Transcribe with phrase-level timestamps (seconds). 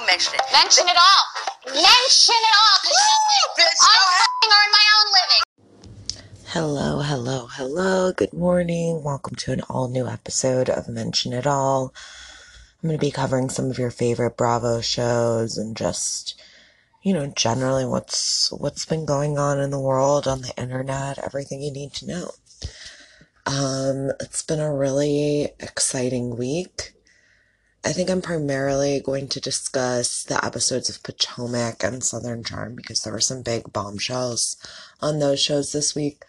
[0.00, 0.40] will mention it.
[0.52, 1.72] Mention it all.
[1.74, 2.78] Mention it all.
[2.82, 2.96] Because
[3.58, 4.56] Bitch, I'm go ahead.
[4.56, 5.42] earn my own living.
[6.46, 8.12] Hello, hello, hello.
[8.12, 9.02] Good morning.
[9.04, 11.92] Welcome to an all new episode of Mention It All.
[12.82, 16.40] I'm going to be covering some of your favorite Bravo shows and just,
[17.02, 21.62] you know, generally what's what's been going on in the world, on the internet, everything
[21.62, 22.30] you need to know.
[23.46, 26.94] Um, it's been a really exciting week.
[27.82, 33.02] I think I'm primarily going to discuss the episodes of Potomac and Southern Charm because
[33.02, 34.56] there were some big bombshells
[35.00, 36.22] on those shows this week.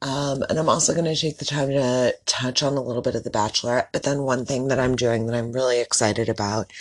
[0.00, 3.14] Um, and I'm also going to take the time to touch on a little bit
[3.14, 3.88] of The Bachelorette.
[3.92, 6.72] But then one thing that I'm doing that I'm really excited about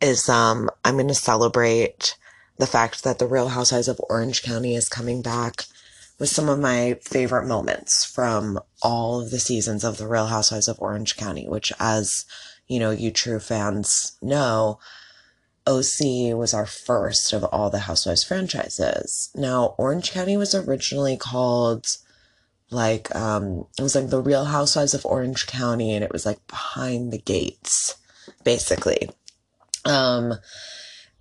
[0.00, 2.16] is um, I'm going to celebrate
[2.56, 5.64] the fact that The Real Housewives of Orange County is coming back
[6.18, 10.68] with some of my favorite moments from all of the seasons of The Real Housewives
[10.68, 12.24] of Orange County, which, as
[12.68, 14.78] you know, you true fans know,
[15.66, 19.30] OC was our first of all the Housewives franchises.
[19.34, 21.86] Now, Orange County was originally called
[22.70, 26.46] like um it was like the Real Housewives of Orange County and it was like
[26.46, 27.96] behind the gates
[28.44, 29.10] basically.
[29.84, 30.34] Um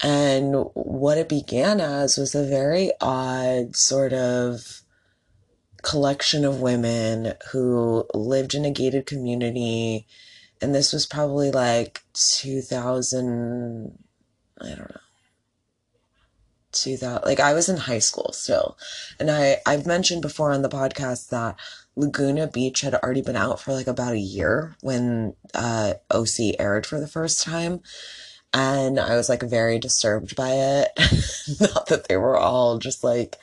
[0.03, 4.81] and what it began as was a very odd sort of
[5.81, 10.05] collection of women who lived in a gated community
[10.61, 13.97] and this was probably like 2000
[14.59, 15.01] I don't know.
[16.71, 18.77] 2000 like I was in high school still
[19.19, 21.55] and I I've mentioned before on the podcast that
[21.95, 26.85] Laguna Beach had already been out for like about a year when uh OC aired
[26.85, 27.81] for the first time
[28.53, 30.89] and I was like very disturbed by it.
[31.59, 33.35] Not that they were all just like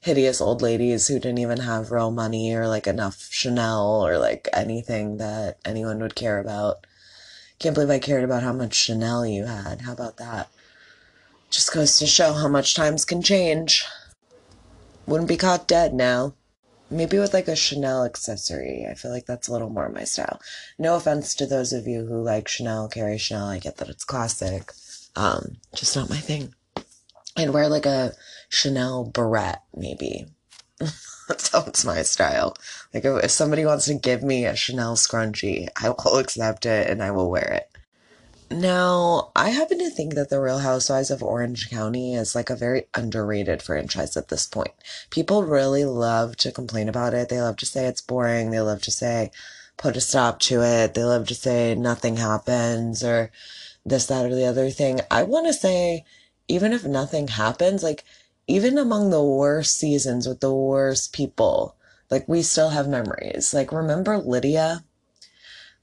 [0.00, 4.48] hideous old ladies who didn't even have real money or like enough Chanel or like
[4.52, 6.86] anything that anyone would care about
[7.58, 10.48] can't believe I cared about how much Chanel you had how about that
[11.50, 13.86] just goes to show how much times can change.
[15.06, 16.34] Wouldn't be caught dead now.
[16.90, 18.86] Maybe with like a Chanel accessory.
[18.88, 20.40] I feel like that's a little more my style.
[20.78, 23.46] No offense to those of you who like Chanel, carry Chanel.
[23.46, 24.72] I get that it's classic.
[25.16, 26.54] Um, just not my thing.
[27.36, 28.12] I'd wear like a
[28.48, 30.26] Chanel beret, maybe.
[30.78, 32.56] that sounds my style.
[32.92, 36.88] Like if, if somebody wants to give me a Chanel scrunchie, I will accept it
[36.88, 37.78] and I will wear it.
[38.50, 42.56] Now, I happen to think that The Real Housewives of Orange County is like a
[42.56, 44.72] very underrated franchise at this point.
[45.10, 47.28] People really love to complain about it.
[47.28, 48.50] They love to say it's boring.
[48.50, 49.32] They love to say,
[49.76, 50.94] put a stop to it.
[50.94, 53.30] They love to say nothing happens or
[53.84, 55.00] this, that, or the other thing.
[55.10, 56.06] I want to say,
[56.48, 58.02] even if nothing happens, like,
[58.48, 61.76] even among the worst seasons with the worst people,
[62.10, 63.52] like, we still have memories.
[63.54, 64.82] Like, remember Lydia?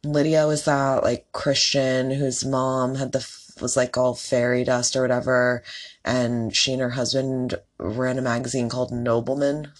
[0.04, 3.28] Lydia was that like Christian whose mom had the
[3.62, 5.64] was like all fairy dust or whatever,
[6.04, 9.72] and she and her husband ran a magazine called Nobleman,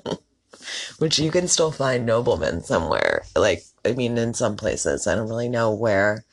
[0.98, 3.24] which you can still find Nobleman somewhere.
[3.36, 6.24] Like I mean, in some places, I don't really know where.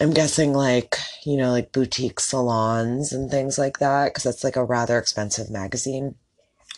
[0.00, 4.56] I'm guessing like you know like boutique salons and things like that because that's like
[4.56, 6.14] a rather expensive magazine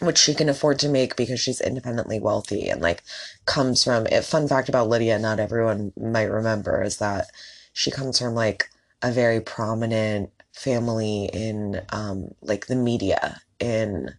[0.00, 3.02] which she can afford to make because she's independently wealthy and like
[3.46, 7.26] comes from a fun fact about Lydia not everyone might remember is that
[7.72, 8.68] she comes from like
[9.02, 14.14] a very prominent family in um like the media in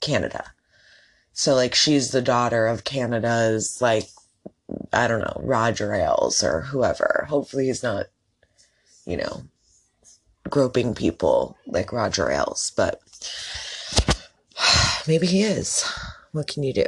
[0.00, 0.52] Canada.
[1.32, 4.08] So like she's the daughter of Canada's like
[4.92, 7.26] I don't know, Roger Ailes or whoever.
[7.28, 8.06] Hopefully he's not
[9.08, 9.42] you know
[10.48, 13.00] groping people like Roger Ailes, but
[15.08, 15.84] maybe he is.
[16.32, 16.86] What can you do?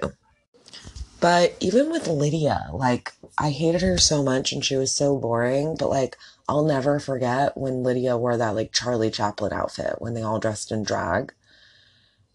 [1.20, 5.76] But even with Lydia, like, I hated her so much and she was so boring,
[5.78, 6.16] but like,
[6.48, 10.72] I'll never forget when Lydia wore that like Charlie Chaplin outfit when they all dressed
[10.72, 11.32] in drag.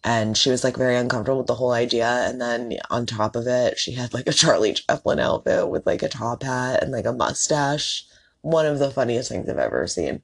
[0.03, 2.07] And she was like very uncomfortable with the whole idea.
[2.07, 6.03] And then on top of it, she had like a Charlie Chaplin outfit with like
[6.03, 8.05] a top hat and like a mustache.
[8.45, 10.21] One of the funniest things I've ever seen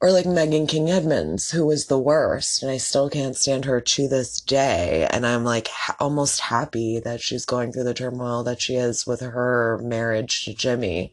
[0.00, 3.80] or like Megan King Edmonds, who was the worst, and I still can't stand her
[3.80, 5.08] to this day.
[5.10, 9.06] And I'm like ha- almost happy that she's going through the turmoil that she is
[9.06, 11.12] with her marriage to Jimmy.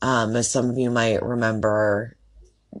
[0.00, 2.16] Um, as some of you might remember,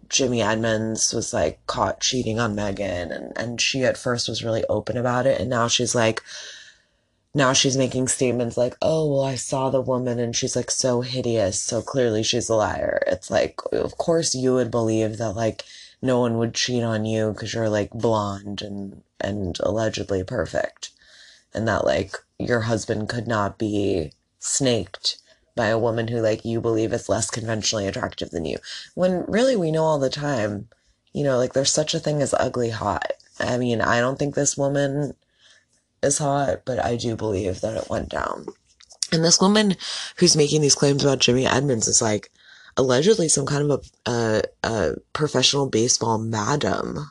[0.08, 4.64] Jimmy Edmonds was like caught cheating on Megan, and and she at first was really
[4.70, 6.22] open about it, and now she's like,
[7.34, 11.00] now she's making statements like, oh, well, I saw the woman and she's like so
[11.00, 11.62] hideous.
[11.62, 13.02] So clearly she's a liar.
[13.06, 15.64] It's like, of course you would believe that like
[16.02, 20.90] no one would cheat on you because you're like blonde and, and allegedly perfect.
[21.54, 25.18] And that like your husband could not be snaked
[25.54, 28.58] by a woman who like you believe is less conventionally attractive than you.
[28.94, 30.68] When really we know all the time,
[31.12, 33.12] you know, like there's such a thing as ugly hot.
[33.38, 35.14] I mean, I don't think this woman
[36.02, 38.46] is hot, but I do believe that it went down.
[39.12, 39.76] And this woman
[40.16, 42.30] who's making these claims about Jimmy Edmonds is like
[42.76, 47.10] allegedly some kind of a, a, a professional baseball madam.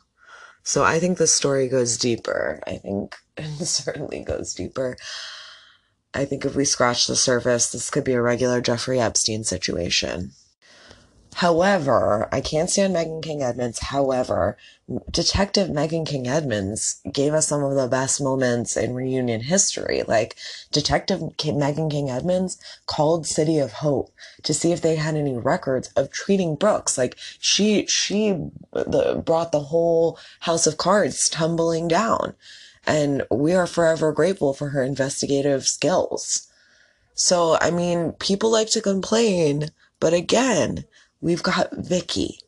[0.64, 2.62] So I think the story goes deeper.
[2.66, 4.98] I think it certainly goes deeper.
[6.14, 10.32] I think if we scratch the surface, this could be a regular Jeffrey Epstein situation.
[11.36, 13.80] However, I can't stand Megan King Edmonds.
[13.80, 14.58] However,
[15.10, 20.04] Detective Megan King Edmonds gave us some of the best moments in reunion history.
[20.08, 20.36] Like,
[20.72, 22.58] Detective Megan King Edmonds
[22.88, 24.12] called City of Hope
[24.44, 26.98] to see if they had any records of treating Brooks.
[26.98, 28.32] Like, she, she
[28.74, 32.34] the, brought the whole house of cards tumbling down.
[32.86, 36.48] And we are forever grateful for her investigative skills.
[37.14, 40.86] So, I mean, people like to complain, but again,
[41.22, 42.40] we've got Vicki,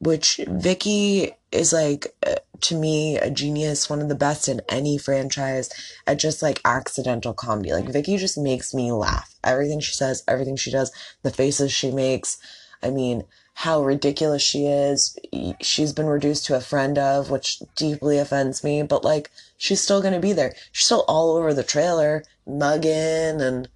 [0.00, 4.98] which Vicki is like, uh, to me, a genius, one of the best in any
[4.98, 5.70] franchise
[6.06, 7.72] at just like accidental comedy.
[7.72, 9.34] Like, Vicki just makes me laugh.
[9.44, 10.90] Everything she says, everything she does,
[11.22, 12.38] the faces she makes.
[12.82, 13.24] I mean,
[13.54, 15.18] how ridiculous she is.
[15.60, 20.00] She's been reduced to a friend of, which deeply offends me, but like, she's still
[20.00, 20.54] gonna be there.
[20.72, 23.68] She's still all over the trailer, mugging and,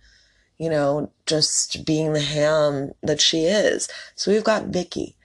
[0.56, 3.88] you know, just being the ham that she is.
[4.14, 5.16] So we've got Vicki.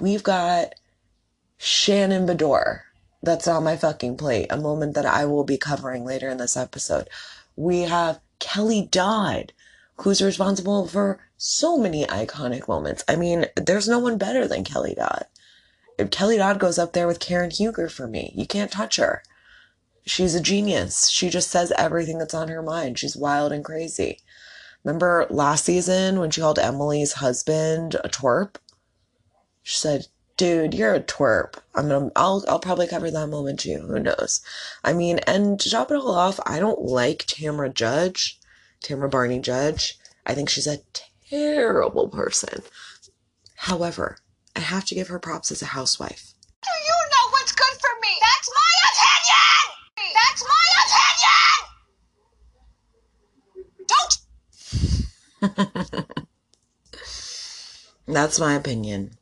[0.00, 0.74] We've got
[1.56, 2.82] Shannon Beador.
[3.22, 4.46] That's on my fucking plate.
[4.50, 7.08] A moment that I will be covering later in this episode.
[7.56, 9.52] We have Kelly Dodd,
[9.96, 13.04] who's responsible for so many iconic moments.
[13.08, 15.26] I mean, there's no one better than Kelly Dodd.
[15.98, 19.24] If Kelly Dodd goes up there with Karen Huger for me, you can't touch her.
[20.06, 21.08] She's a genius.
[21.10, 22.98] She just says everything that's on her mind.
[22.98, 24.20] She's wild and crazy.
[24.84, 28.54] Remember last season when she called Emily's husband a twerp?
[29.68, 30.06] She said,
[30.38, 31.56] dude, you're a twerp.
[31.74, 33.80] I'm gonna, I'll, I'll probably cover that moment too.
[33.86, 34.40] Who knows?
[34.82, 38.40] I mean, and to top it all off, I don't like Tamra Judge,
[38.82, 39.98] Tamra Barney Judge.
[40.24, 40.78] I think she's a
[41.28, 42.62] terrible person.
[43.56, 44.16] However,
[44.56, 46.32] I have to give her props as a housewife.
[46.62, 48.08] Do you know what's good for me?
[48.22, 50.16] That's my opinion!
[50.16, 50.64] That's my
[55.46, 55.92] opinion!
[55.92, 56.16] Don't
[58.14, 59.17] That's my opinion.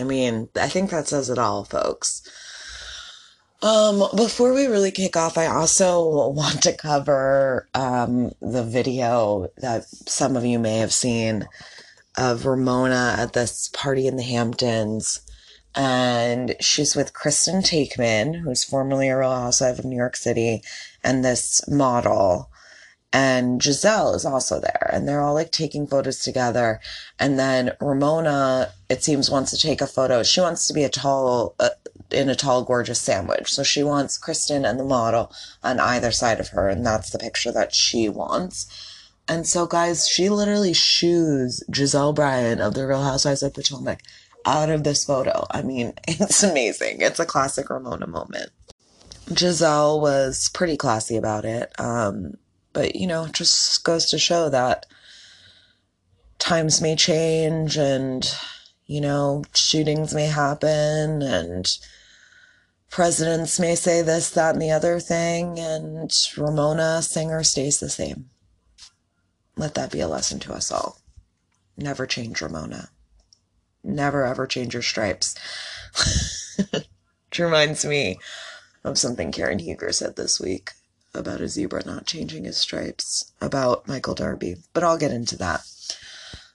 [0.00, 2.22] I mean, I think that says it all, folks.
[3.60, 9.84] Um, before we really kick off, I also want to cover um, the video that
[9.84, 11.46] some of you may have seen
[12.16, 15.20] of Ramona at this party in the Hamptons.
[15.74, 20.62] And she's with Kristen Taekman, who's formerly a Real Housewife of New York City,
[21.04, 22.49] and this model
[23.12, 26.80] and Gizelle is also there and they're all like taking photos together.
[27.18, 30.22] And then Ramona it seems wants to take a photo.
[30.22, 31.70] She wants to be a tall uh,
[32.10, 33.52] in a tall gorgeous sandwich.
[33.52, 37.18] So she wants Kristen and the model on either side of her and that's the
[37.18, 38.66] picture that she wants.
[39.26, 44.02] And so guys she literally shoos Gizelle Bryant of the Real Housewives of Potomac
[44.46, 45.46] out of this photo.
[45.50, 47.00] I mean it's amazing.
[47.00, 48.50] It's a classic Ramona moment.
[49.30, 51.72] Gizelle was pretty classy about it.
[51.80, 52.36] Um
[52.72, 54.86] but you know, just goes to show that
[56.38, 58.34] times may change and
[58.86, 61.78] you know, shootings may happen and
[62.90, 68.30] presidents may say this, that, and the other thing, and Ramona Singer stays the same.
[69.56, 70.98] Let that be a lesson to us all.
[71.76, 72.88] Never change Ramona.
[73.84, 75.36] Never ever change your stripes.
[76.72, 78.18] Which reminds me
[78.82, 80.72] of something Karen Huger said this week
[81.14, 85.62] about a zebra not changing his stripes about Michael Darby, but I'll get into that.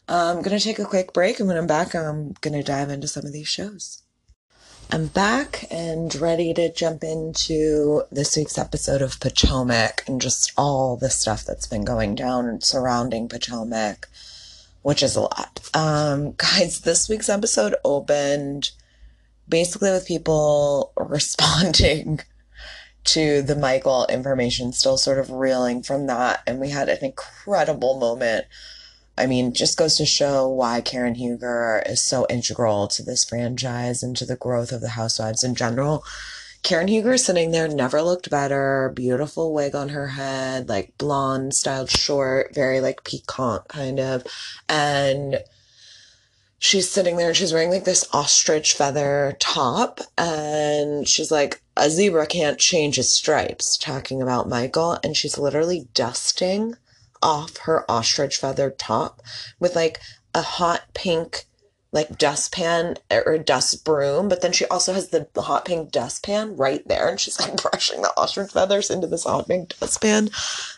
[0.07, 2.89] I'm going to take a quick break, and when I'm back, I'm going to dive
[2.89, 4.03] into some of these shows.
[4.91, 10.95] I'm back and ready to jump into this week's episode of Potomac and just all
[10.95, 14.07] the stuff that's been going down surrounding Potomac,
[14.83, 15.69] which is a lot.
[15.73, 18.71] Um, guys, this week's episode opened
[19.49, 22.21] basically with people responding
[23.05, 26.41] to the Michael information, still sort of reeling from that.
[26.45, 28.45] And we had an incredible moment.
[29.17, 34.03] I mean, just goes to show why Karen Huger is so integral to this franchise
[34.03, 36.03] and to the growth of the Housewives in general.
[36.63, 41.91] Karen Huger sitting there never looked better, beautiful wig on her head, like blonde, styled
[41.91, 44.23] short, very like piquant kind of.
[44.67, 45.43] And
[46.59, 51.89] she's sitting there and she's wearing like this ostrich feather top and she's like a
[51.89, 56.75] zebra can't change his stripes talking about michael and she's literally dusting
[57.21, 59.21] off her ostrich feather top
[59.59, 59.99] with like
[60.33, 61.45] a hot pink
[61.95, 66.85] like dustpan or dust broom, but then she also has the hot pink dustpan right
[66.89, 70.29] there, and she's like brushing the ostrich feathers into this hot pink dustpan.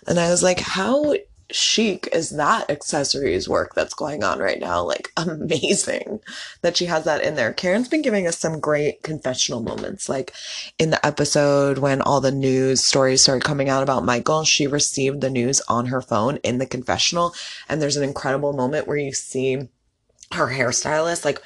[0.05, 1.15] And I was like, how
[1.49, 4.83] chic is that accessories work that's going on right now?
[4.83, 6.19] Like amazing
[6.61, 7.53] that she has that in there.
[7.53, 10.09] Karen's been giving us some great confessional moments.
[10.09, 10.33] Like
[10.77, 15.21] in the episode when all the news stories started coming out about Michael, she received
[15.21, 17.33] the news on her phone in the confessional.
[17.69, 19.69] And there's an incredible moment where you see
[20.33, 21.41] her hairstylist like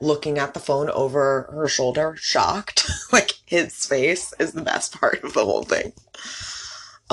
[0.00, 2.88] looking at the phone over her shoulder, shocked.
[3.12, 5.92] like his face is the best part of the whole thing.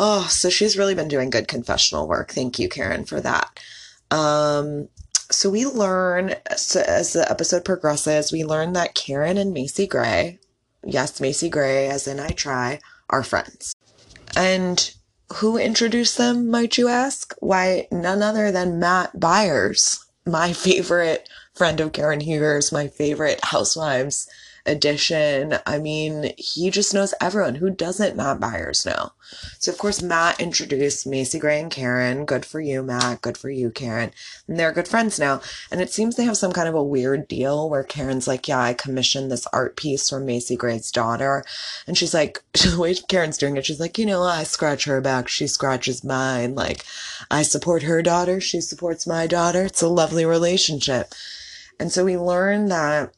[0.02, 2.32] Oh, so she's really been doing good confessional work.
[2.32, 3.60] Thank you, Karen, for that.
[4.12, 4.88] Um,
[5.30, 10.40] so we learn so as the episode progresses, we learn that Karen and Macy Gray,
[10.86, 12.80] yes, Macy Gray, as in I try,
[13.10, 13.76] are friends.
[14.38, 14.90] And
[15.34, 17.36] who introduced them, might you ask?
[17.40, 24.30] Why, none other than Matt Byers my favorite friend of Karen Huger's, my favorite Housewives
[24.70, 25.56] edition.
[25.66, 27.56] I mean, he just knows everyone.
[27.56, 29.12] Who doesn't Matt Byers know?
[29.60, 32.26] So, of course, Matt introduced Macy Gray and Karen.
[32.26, 33.22] Good for you, Matt.
[33.22, 34.12] Good for you, Karen.
[34.48, 35.42] And they're good friends now.
[35.72, 38.60] And it seems they have some kind of a weird deal where Karen's like, Yeah,
[38.60, 41.44] I commissioned this art piece for Macy Gray's daughter.
[41.86, 45.02] And she's like, The way Karen's doing it, she's like, You know, I scratch her
[45.02, 45.28] back.
[45.28, 46.56] She scratches mine.
[46.56, 46.86] Like,
[47.30, 48.40] I support her daughter.
[48.40, 49.66] She supports my daughter.
[49.66, 51.14] It's a lovely relationship.
[51.80, 53.14] And so we learn that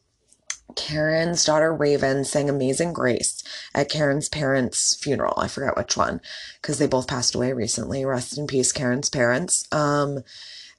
[0.75, 5.33] Karen's daughter Raven sang Amazing Grace at Karen's parents' funeral.
[5.37, 6.21] I forgot which one
[6.61, 8.05] because they both passed away recently.
[8.05, 9.67] Rest in peace, Karen's parents.
[9.71, 10.23] Um,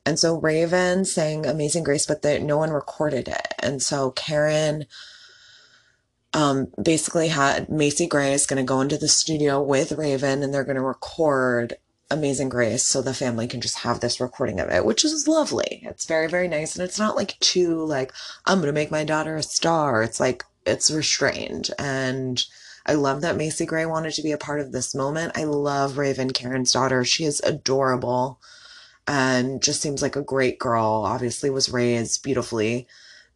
[0.04, 3.54] and so Raven sang Amazing Grace, but the, no one recorded it.
[3.60, 4.86] And so Karen
[6.34, 10.52] um, basically had Macy Gray is going to go into the studio with Raven and
[10.52, 11.76] they're going to record
[12.12, 15.82] Amazing Grace so the family can just have this recording of it, which is lovely.
[15.84, 16.76] It's very, very nice.
[16.76, 18.12] And it's not like too like,
[18.46, 20.02] I'm going to make my daughter a star.
[20.02, 21.70] It's like, it's restrained.
[21.78, 22.44] And
[22.86, 25.36] I love that Macy Gray wanted to be a part of this moment.
[25.36, 27.04] I love Raven, Karen's daughter.
[27.04, 28.40] She is adorable
[29.06, 31.04] and just seems like a great girl.
[31.06, 32.86] Obviously was raised beautifully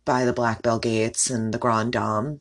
[0.04, 2.40] by the Black Bill Gates and the Grand Dame.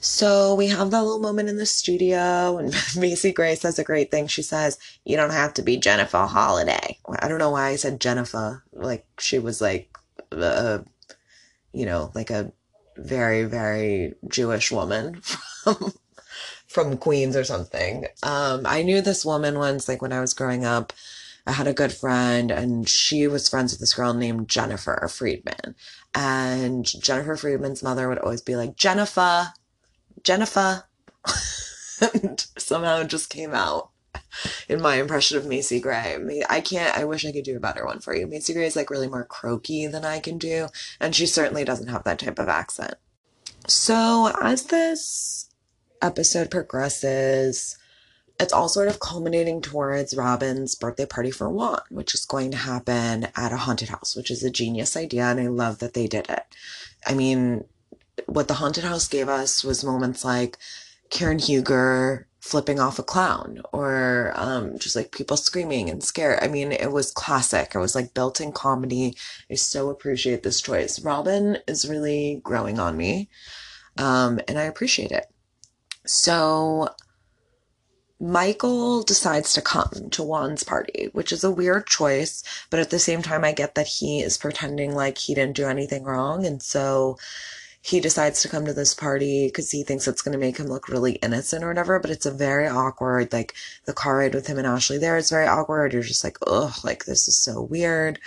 [0.00, 4.10] So we have that little moment in the studio, and Macy Gray says a great
[4.10, 4.28] thing.
[4.28, 6.98] She says, You don't have to be Jennifer Holliday.
[7.18, 8.62] I don't know why I said Jennifer.
[8.72, 9.96] Like she was like,
[10.30, 10.78] uh,
[11.72, 12.52] you know, like a
[12.96, 15.20] very, very Jewish woman
[15.64, 15.92] from,
[16.68, 18.06] from Queens or something.
[18.22, 20.92] Um, I knew this woman once, like when I was growing up.
[21.46, 25.74] I had a good friend, and she was friends with this girl named Jennifer Friedman.
[26.14, 29.54] And Jennifer Friedman's mother would always be like, Jennifer,
[30.22, 30.84] Jennifer.
[32.14, 33.90] and somehow it just came out
[34.68, 36.42] in my impression of Macy Gray.
[36.48, 38.26] I can't, I wish I could do a better one for you.
[38.26, 40.68] Macy Gray is like really more croaky than I can do,
[41.00, 42.94] and she certainly doesn't have that type of accent.
[43.66, 45.50] So, as this
[46.00, 47.76] episode progresses,
[48.40, 52.56] it's all sort of culminating towards Robyn's birthday party for Juan, which is going to
[52.56, 56.06] happen at a haunted house, which is a genius idea, and I love that they
[56.06, 56.44] did it.
[57.06, 57.64] I mean,
[58.26, 60.58] what the haunted house gave us was moments like
[61.10, 66.38] Karen Huger flipping off a clown or um, just like people screaming and scared.
[66.40, 67.72] I mean, it was classic.
[67.74, 69.16] It was like built in comedy.
[69.50, 71.00] I so appreciate this choice.
[71.00, 73.28] Robyn is really growing on me,
[73.96, 75.26] um, and I appreciate it.
[76.06, 76.88] So
[78.20, 82.98] Michael decides to come to Juan's party, which is a weird choice, but at the
[82.98, 86.44] same time, I get that he is pretending like he didn't do anything wrong.
[86.46, 87.18] And so
[87.88, 90.66] he decides to come to this party because he thinks it's going to make him
[90.66, 93.54] look really innocent or whatever, but it's a very awkward, like
[93.86, 95.94] the car ride with him and Ashley there is very awkward.
[95.94, 98.18] You're just like, ugh, like this is so weird.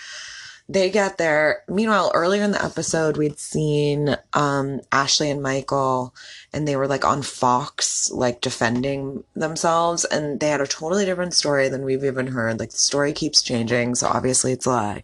[0.71, 1.63] They get there.
[1.67, 6.15] Meanwhile, earlier in the episode, we'd seen um, Ashley and Michael,
[6.53, 11.33] and they were like on Fox, like defending themselves, and they had a totally different
[11.33, 12.57] story than we've even heard.
[12.57, 15.03] Like the story keeps changing, so obviously it's a lie.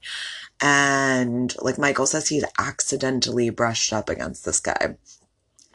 [0.62, 4.96] And like Michael says, he'd accidentally brushed up against this guy.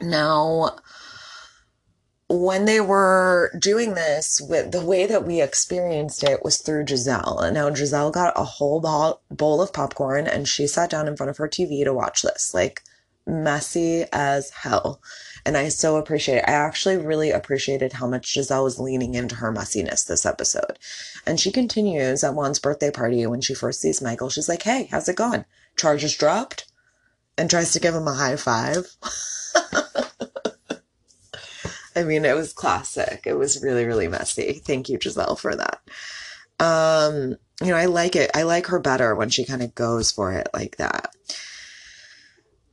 [0.01, 0.77] Now,
[2.33, 7.43] when they were doing this, with the way that we experienced it was through Gizelle.
[7.43, 8.79] And now Gizelle got a whole
[9.29, 12.53] bowl of popcorn and she sat down in front of her TV to watch this.
[12.53, 12.81] Like,
[13.25, 15.01] messy as hell.
[15.45, 16.45] And I so appreciate it.
[16.47, 20.79] I actually really appreciated how much Gizelle was leaning into her messiness this episode.
[21.25, 24.29] And she continues at Juan's birthday party when she first sees Michael.
[24.29, 25.45] She's like, hey, how's it going?
[25.77, 26.65] Charges dropped?
[27.37, 28.87] And tries to give him a high five.
[31.95, 33.23] I mean, it was classic.
[33.25, 34.61] It was really, really messy.
[34.65, 35.81] Thank you, Gizelle, for that.
[36.59, 38.31] Um, you know, I like it.
[38.33, 41.13] I like her better when she kind of goes for it like that.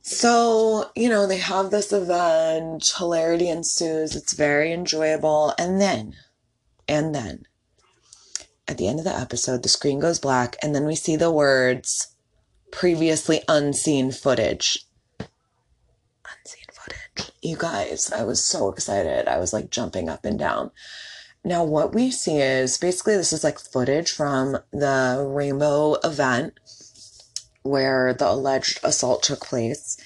[0.01, 5.53] So, you know, they have this event, hilarity ensues, it's very enjoyable.
[5.57, 6.15] And then,
[6.87, 7.45] and then,
[8.67, 11.31] at the end of the episode, the screen goes black, and then we see the
[11.31, 12.15] words
[12.71, 14.85] previously unseen footage.
[17.41, 19.27] You guys, I was so excited.
[19.27, 20.71] I was like jumping up and down.
[21.43, 26.53] Now, what we see is basically this is like footage from the Rainbow event
[27.63, 29.97] where the alleged assault took place.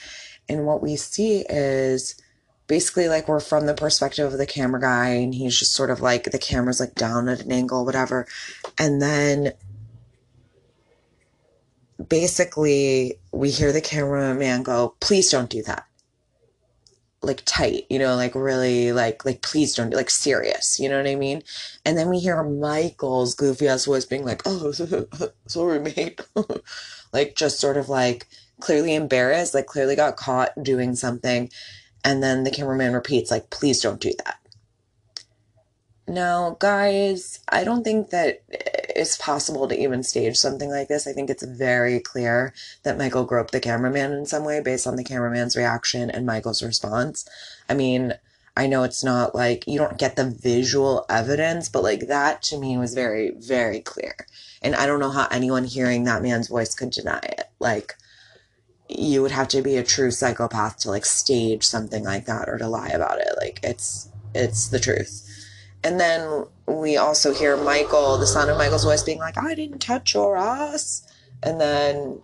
[0.47, 2.15] And what we see is
[2.67, 6.01] basically like we're from the perspective of the camera guy, and he's just sort of
[6.01, 8.27] like the camera's like down at an angle, whatever.
[8.79, 9.53] And then
[12.09, 15.85] basically we hear the cameraman go, please don't do that.
[17.25, 21.07] Like tight, you know, like really like like please don't like serious, you know what
[21.07, 21.41] I mean?
[21.85, 24.71] And then we hear Michael's goofy ass voice being like, Oh
[25.47, 26.21] sorry mate
[27.13, 28.27] like just sort of like
[28.59, 31.49] clearly embarrassed, like clearly got caught doing something.
[32.03, 34.39] And then the cameraman repeats, like, please don't do that.
[36.07, 41.07] Now, guys, I don't think that it's possible to even stage something like this.
[41.07, 44.97] I think it's very clear that Michael groped the cameraman in some way based on
[44.97, 47.27] the cameraman's reaction and Michael's response.
[47.67, 48.13] I mean,
[48.55, 52.59] I know it's not like you don't get the visual evidence, but like that to
[52.59, 54.15] me was very, very clear.
[54.61, 57.49] And I don't know how anyone hearing that man's voice could deny it.
[57.59, 57.95] Like,
[58.87, 62.59] you would have to be a true psychopath to like stage something like that or
[62.59, 63.33] to lie about it.
[63.37, 65.24] Like, it's, it's the truth.
[65.85, 69.77] And then we also hear Michael, the sound of Michael's voice being like, I didn't
[69.77, 71.07] touch your ass.
[71.43, 72.21] And then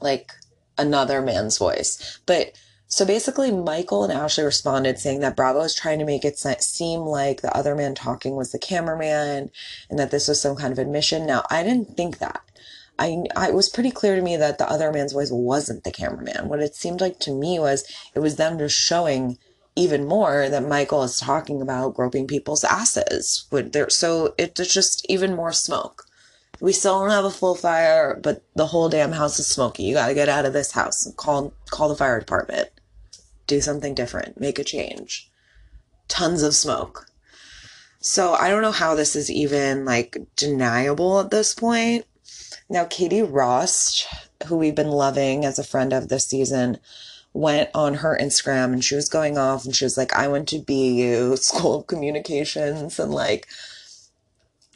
[0.00, 0.30] like
[0.78, 2.20] another man's voice.
[2.26, 2.52] But
[2.86, 7.00] so basically, Michael and Ashley responded saying that Bravo is trying to make it seem
[7.00, 9.50] like the other man talking was the cameraman
[9.90, 11.26] and that this was some kind of admission.
[11.26, 12.40] Now, I didn't think that.
[13.00, 15.90] I, I, it was pretty clear to me that the other man's voice wasn't the
[15.90, 16.48] cameraman.
[16.48, 19.38] What it seemed like to me was it was them just showing
[19.76, 23.46] even more that Michael is talking about groping people's asses.
[23.88, 26.04] So it's just even more smoke.
[26.60, 29.82] We still don't have a full fire, but the whole damn house is smoky.
[29.82, 32.70] You got to get out of this house and call call the fire department.
[33.46, 34.40] Do something different.
[34.40, 35.30] Make a change.
[36.08, 37.06] Tons of smoke.
[38.00, 42.06] So I don't know how this is even like deniable at this point.
[42.70, 44.06] Now, Katie Rost,
[44.46, 46.78] who we've been loving as a friend of this season,
[47.36, 50.48] went on her Instagram and she was going off and she was like, I went
[50.48, 53.46] to BU, School of Communications, and like,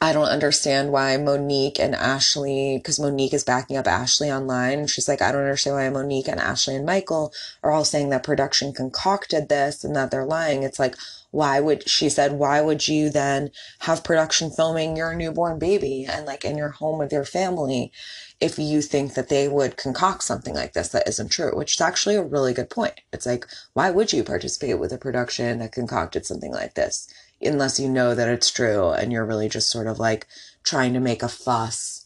[0.03, 4.87] I don't understand why Monique and Ashley, because Monique is backing up Ashley online.
[4.87, 8.23] She's like, I don't understand why Monique and Ashley and Michael are all saying that
[8.23, 10.63] production concocted this and that they're lying.
[10.63, 10.97] It's like,
[11.33, 16.27] why would, she said, why would you then have production filming your newborn baby and
[16.27, 17.93] like in your home with your family
[18.41, 21.81] if you think that they would concoct something like this that isn't true, which is
[21.81, 23.01] actually a really good point.
[23.13, 27.13] It's like, why would you participate with a production that concocted something like this?
[27.43, 30.27] unless you know that it's true and you're really just sort of like
[30.63, 32.05] trying to make a fuss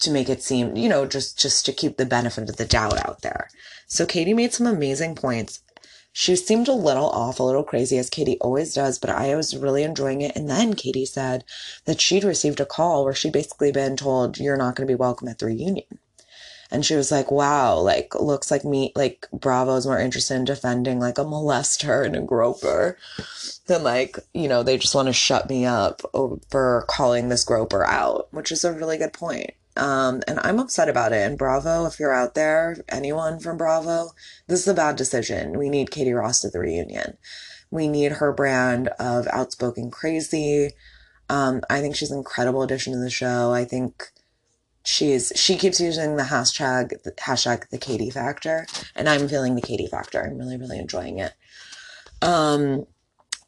[0.00, 2.98] to make it seem, you know, just just to keep the benefit of the doubt
[3.06, 3.48] out there.
[3.86, 5.61] So Katie made some amazing points.
[6.12, 9.56] She seemed a little off, a little crazy, as Katie always does, but I was
[9.56, 10.36] really enjoying it.
[10.36, 11.44] And then Katie said
[11.86, 14.96] that she'd received a call where she'd basically been told, You're not going to be
[14.96, 15.98] welcome at the reunion.
[16.72, 20.98] And she was like, wow, like, looks like me, like, Bravo's more interested in defending
[20.98, 22.96] like a molester and a groper
[23.66, 27.44] than like, you know, they just want to shut me up oh, for calling this
[27.44, 29.50] groper out, which is a really good point.
[29.76, 31.26] Um, and I'm upset about it.
[31.26, 34.10] And Bravo, if you're out there, anyone from Bravo,
[34.46, 35.58] this is a bad decision.
[35.58, 37.16] We need Katie Rost at the reunion.
[37.70, 40.72] We need her brand of outspoken crazy.
[41.30, 43.52] Um, I think she's an incredible addition to the show.
[43.52, 44.12] I think
[44.84, 49.62] she's she keeps using the hashtag the hashtag the Katie factor, and I'm feeling the
[49.62, 50.22] Katie factor.
[50.22, 51.32] I'm really really enjoying it.
[52.20, 52.86] Um,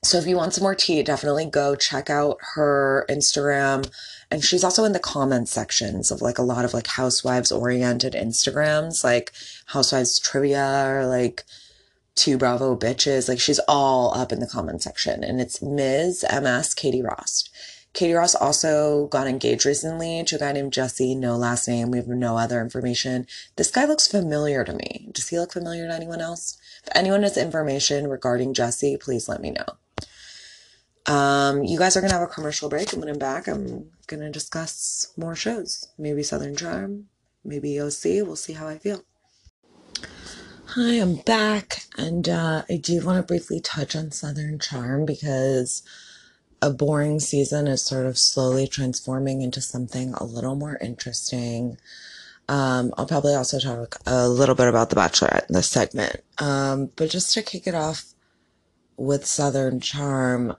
[0.04, 3.90] so if you want some more tea, definitely go check out her Instagram.
[4.30, 8.12] And she's also in the comment sections of like a lot of like housewives oriented
[8.12, 9.32] Instagrams, like
[9.66, 11.44] housewives trivia or like
[12.14, 13.28] two Bravo bitches.
[13.28, 15.24] Like she's all up in the comment section.
[15.24, 16.24] And it's Ms.
[16.30, 17.50] MS Katie Rost.
[17.94, 21.92] Katie Rost also got engaged recently to a guy named Jesse, no last name.
[21.92, 23.26] We have no other information.
[23.54, 25.08] This guy looks familiar to me.
[25.12, 26.58] Does he look familiar to anyone else?
[26.82, 29.64] If anyone has information regarding Jesse, please let me know.
[31.06, 34.30] Um, you guys are gonna have a commercial break, and when I'm back, I'm gonna
[34.30, 35.88] discuss more shows.
[35.98, 37.06] Maybe Southern Charm,
[37.44, 38.22] maybe OC.
[38.22, 39.02] We'll see how I feel.
[40.76, 45.82] Hi, I'm back, and uh, I do want to briefly touch on Southern Charm because
[46.60, 51.76] a boring season is sort of slowly transforming into something a little more interesting.
[52.48, 56.24] Um, I'll probably also talk a little bit about The Bachelorette in this segment.
[56.38, 58.06] Um, but just to kick it off
[58.96, 60.56] with Southern Charm,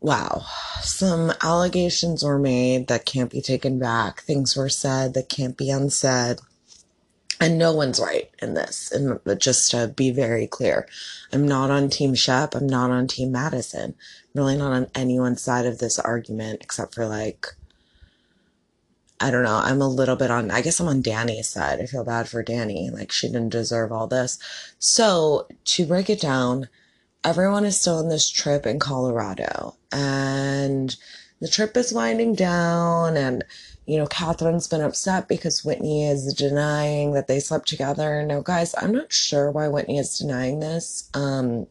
[0.00, 0.44] wow,
[0.80, 4.22] some allegations were made that can't be taken back.
[4.22, 6.38] Things were said that can't be unsaid.
[7.38, 8.90] And no one's right in this.
[8.90, 10.88] And just to be very clear,
[11.32, 12.54] I'm not on Team Shep.
[12.54, 13.94] I'm not on Team Madison.
[13.94, 17.48] I'm really not on anyone's side of this argument except for like,
[19.20, 19.60] I don't know.
[19.62, 21.80] I'm a little bit on, I guess I'm on Danny's side.
[21.80, 22.90] I feel bad for Danny.
[22.90, 24.38] Like she didn't deserve all this.
[24.78, 26.68] So to break it down,
[27.24, 30.96] everyone is still on this trip in Colorado and
[31.40, 33.44] the trip is winding down and
[33.86, 38.24] you know, Kathryn's been upset because Whitney is denying that they slept together.
[38.24, 41.08] Now, guys, I'm not sure why Whitney is denying this.
[41.14, 41.68] Um,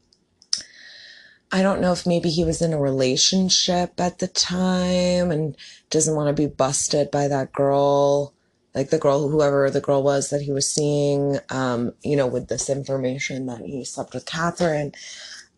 [1.52, 5.58] I don't know if maybe he was in a relationship at the time and
[5.90, 8.34] doesn't want to be busted by that girl,
[8.74, 12.48] like the girl, whoever the girl was that he was seeing, um, you know, with
[12.48, 14.96] this information that he slept with Kathryn.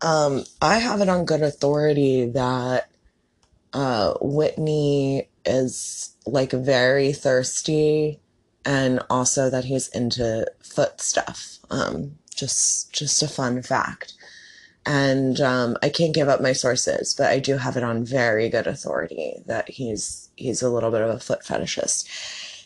[0.01, 2.89] Um, I have it on good authority that
[3.73, 8.19] uh, Whitney is like very thirsty
[8.65, 11.59] and also that he's into foot stuff.
[11.69, 14.13] Um, just just a fun fact.
[14.85, 18.47] And um, I can't give up my sources, but I do have it on very
[18.47, 22.07] good authority that he's he's a little bit of a foot fetishist.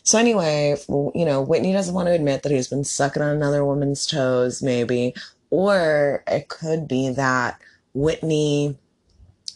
[0.04, 3.64] So anyway, you know, Whitney doesn't want to admit that he's been sucking on another
[3.64, 5.14] woman's toes, maybe,
[5.52, 7.60] or it could be that
[7.92, 8.78] Whitney.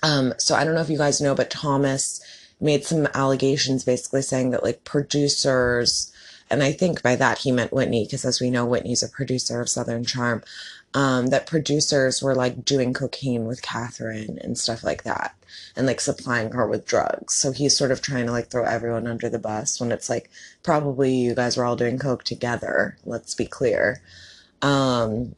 [0.03, 2.21] Um, so I don't know if you guys know, but Thomas
[2.61, 6.13] made some allegations basically saying that like producers,
[6.51, 9.59] and I think by that he meant Whitney, because as we know, Whitney's a producer
[9.59, 10.43] of Southern Charm,
[10.93, 15.35] um, that producers were like doing cocaine with Kathryn and stuff like that,
[15.77, 17.33] and like supplying her with drugs.
[17.33, 20.29] So he's sort of trying to like throw everyone under the bus when it's like
[20.63, 22.99] probably you guys were all doing coke together.
[23.07, 24.03] Let's be clear.
[24.61, 25.35] Um,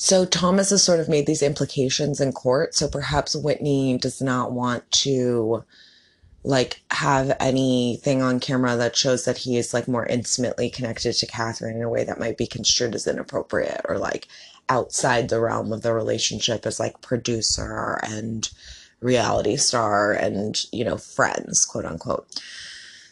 [0.00, 2.72] so Thomas has sort of made these implications in court.
[2.72, 5.64] So perhaps Whitney does not want to
[6.44, 11.26] like have anything on camera that shows that he is like more intimately connected to
[11.26, 14.28] Kathryn in a way that might be construed as inappropriate or like
[14.68, 18.50] outside the realm of the relationship as like producer and
[19.00, 22.40] reality star and you know friends quote unquote.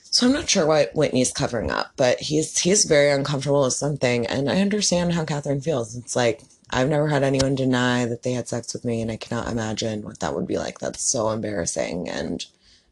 [0.02, 4.24] So i'm not sure what whitney's covering up but he's he's very uncomfortable with something.
[4.26, 5.96] And i understand how kathryn feels.
[5.96, 9.16] It's like i've never had anyone deny that they had sex with me and i
[9.16, 12.46] cannot imagine what that would be like that's so embarrassing and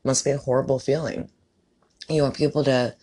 [0.04, 1.30] must be a horrible feeling.
[2.08, 2.94] You want people to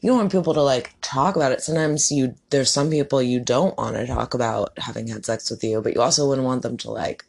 [0.00, 1.62] you don't want people to like talk about it.
[1.62, 5.62] Sometimes you there's some people you don't want to talk about having had sex with
[5.62, 7.24] you, but you also wouldn't want them to like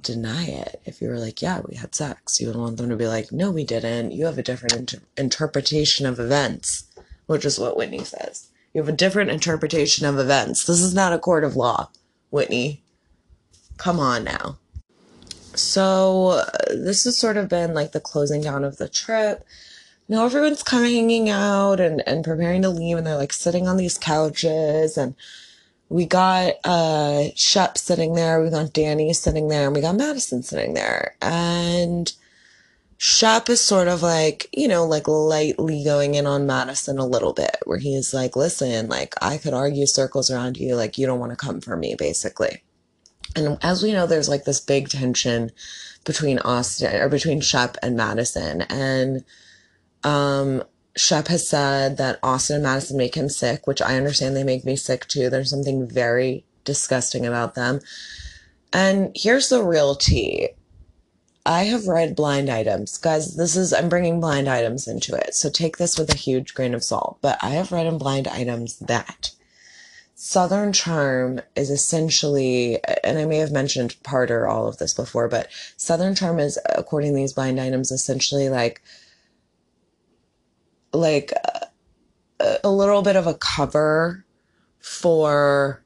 [0.00, 0.80] deny it.
[0.84, 3.32] If you were like, yeah, we had sex, you would want them to be like,
[3.32, 4.12] no, we didn't.
[4.12, 6.84] You have a different inter- interpretation of events,
[7.26, 8.47] which is what Whitney says.
[8.72, 10.64] You have a different interpretation of events.
[10.64, 11.90] This is not a court of law,
[12.30, 12.82] Whitney.
[13.76, 14.58] Come on now.
[15.54, 19.44] So uh, this has sort of been like the closing down of the trip.
[20.08, 23.66] Now everyone's kind of hanging out and, and preparing to leave and they're like sitting
[23.68, 25.14] on these couches and
[25.88, 30.42] we got uh Shep sitting there, we got Danny sitting there, and we got Madison
[30.42, 31.16] sitting there.
[31.22, 32.12] And
[33.00, 37.32] Shep is sort of like, you know, like lightly going in on Madison a little
[37.32, 41.20] bit, where he's like, listen, like I could argue circles around you, like you don't
[41.20, 42.64] want to come for me, basically.
[43.36, 45.52] And as we know, there's like this big tension
[46.04, 48.62] between Austin or between Shep and Madison.
[48.62, 49.24] And
[50.02, 50.64] um,
[50.96, 54.64] Shep has said that Austin and Madison make him sick, which I understand they make
[54.64, 55.30] me sick too.
[55.30, 57.78] There's something very disgusting about them.
[58.72, 60.48] And here's the real tea.
[61.46, 62.98] I have read blind items.
[62.98, 65.34] Guys, this is, I'm bringing blind items into it.
[65.34, 67.18] So take this with a huge grain of salt.
[67.22, 69.30] But I have read in blind items that
[70.14, 75.28] Southern Charm is essentially, and I may have mentioned part or all of this before,
[75.28, 78.82] but Southern Charm is, according to these blind items, essentially like,
[80.92, 81.32] like
[82.40, 84.24] a, a little bit of a cover
[84.80, 85.82] for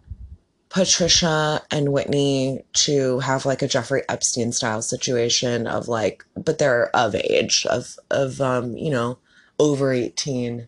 [0.72, 6.88] Patricia and Whitney to have like a Jeffrey Epstein style situation of like, but they're
[6.96, 9.18] of age, of, of, um, you know,
[9.58, 10.66] over 18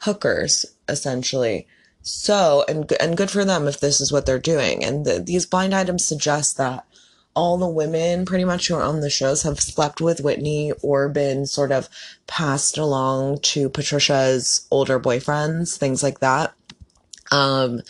[0.00, 1.68] hookers, essentially.
[2.02, 4.84] So, and and good for them if this is what they're doing.
[4.84, 6.84] And the, these blind items suggest that
[7.32, 11.08] all the women pretty much who are on the shows have slept with Whitney or
[11.08, 11.88] been sort of
[12.26, 16.52] passed along to Patricia's older boyfriends, things like that.
[17.30, 17.82] Um,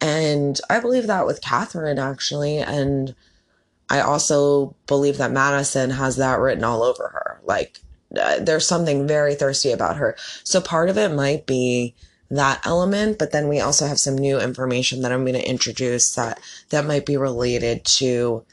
[0.00, 3.14] and I believe that with Kathryn actually, and
[3.88, 7.40] I also believe that Madison has that written all over her.
[7.44, 7.80] Like,
[8.18, 10.16] uh, there's something very thirsty about her.
[10.44, 11.94] So part of it might be
[12.30, 16.14] that element, but then we also have some new information that I'm going to introduce
[16.14, 18.44] that that might be related to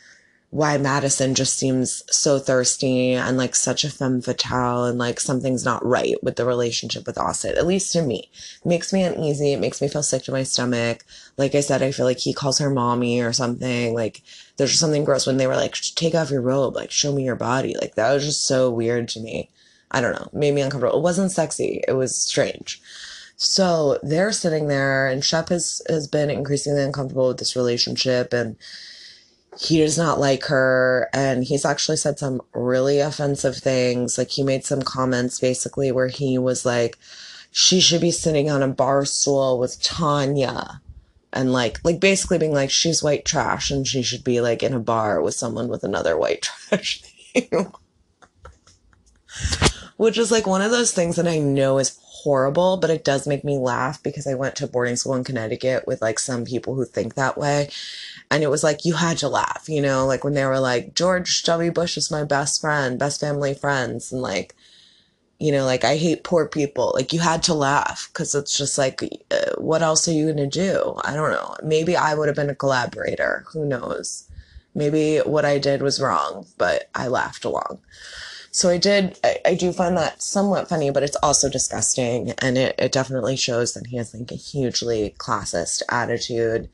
[0.49, 5.65] why Madison just seems so thirsty and like such a femme fatale and like something's
[5.65, 8.29] not right with the relationship with Austin, at least to me.
[8.63, 9.51] It makes me uneasy.
[9.51, 11.03] It makes me feel sick to my stomach.
[11.35, 13.93] Like I said, I feel like he calls her mommy or something.
[13.93, 14.23] Like
[14.55, 17.25] there's just something gross when they were like, take off your robe, like show me
[17.25, 17.75] your body.
[17.79, 19.49] Like that was just so weird to me.
[19.91, 20.97] I don't know, made me uncomfortable.
[20.97, 21.83] It wasn't sexy.
[21.87, 22.81] It was strange.
[23.35, 28.55] So they're sitting there and Shep has, has been increasingly uncomfortable with this relationship and
[29.59, 34.17] he does not like her and he's actually said some really offensive things.
[34.17, 36.97] Like he made some comments basically where he was like
[37.51, 40.81] she should be sitting on a bar stool with tanya
[41.33, 44.73] and like like basically being like she's white trash and she should be like in
[44.73, 47.01] a bar with someone with another white trash
[49.97, 53.27] which is like one of those things that i know is horrible but it does
[53.27, 56.75] make me laugh because i went to boarding school in connecticut with like some people
[56.75, 57.69] who think that way
[58.29, 60.93] and it was like you had to laugh, you know, like when they were like
[60.93, 61.71] George W.
[61.71, 64.55] Bush is my best friend, best family friends, and like,
[65.39, 66.91] you know, like I hate poor people.
[66.93, 70.47] Like you had to laugh because it's just like, uh, what else are you gonna
[70.47, 70.99] do?
[71.03, 71.55] I don't know.
[71.63, 73.45] Maybe I would have been a collaborator.
[73.53, 74.27] Who knows?
[74.75, 77.79] Maybe what I did was wrong, but I laughed along.
[78.51, 82.33] So I did, I, I do find that somewhat funny, but it's also disgusting.
[82.39, 86.69] And it, it definitely shows that he has like a hugely classist attitude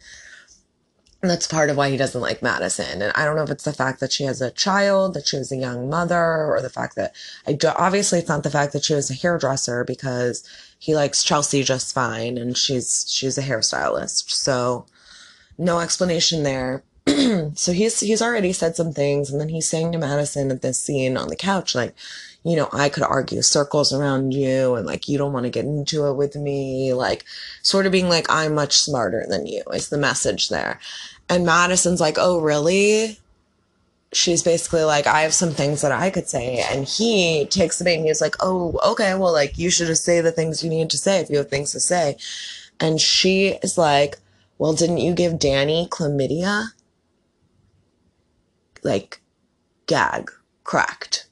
[1.30, 3.02] that's part of why he doesn't like Madison.
[3.02, 5.38] And I don't know if it's the fact that she has a child, that she
[5.38, 7.16] was a young mother, or the fact that
[7.48, 10.48] I do, obviously it's not the fact that she was a hairdresser because
[10.80, 14.32] he likes Chelsea just fine and she's she's a hairstylist.
[14.32, 14.86] So
[15.58, 16.84] no explanation there.
[17.56, 20.80] so he's he's already said some things and then he's saying to Madison at this
[20.80, 21.94] scene on the couch like
[22.44, 25.66] you know, I could argue circles around you and like you don't want to get
[25.66, 27.24] into it with me, like
[27.62, 30.80] sort of being like I'm much smarter than you is the message there.
[31.30, 33.20] And Madison's like, oh, really?
[34.12, 36.64] She's basically like, I have some things that I could say.
[36.70, 40.06] And he takes the bait and he's like, oh, okay, well, like, you should just
[40.06, 42.18] say the things you need to say if you have things to say.
[42.80, 44.18] And she is like,
[44.58, 46.68] well, didn't you give Danny chlamydia?
[48.84, 49.22] Like,
[49.88, 50.30] gag,
[50.64, 51.28] cracked,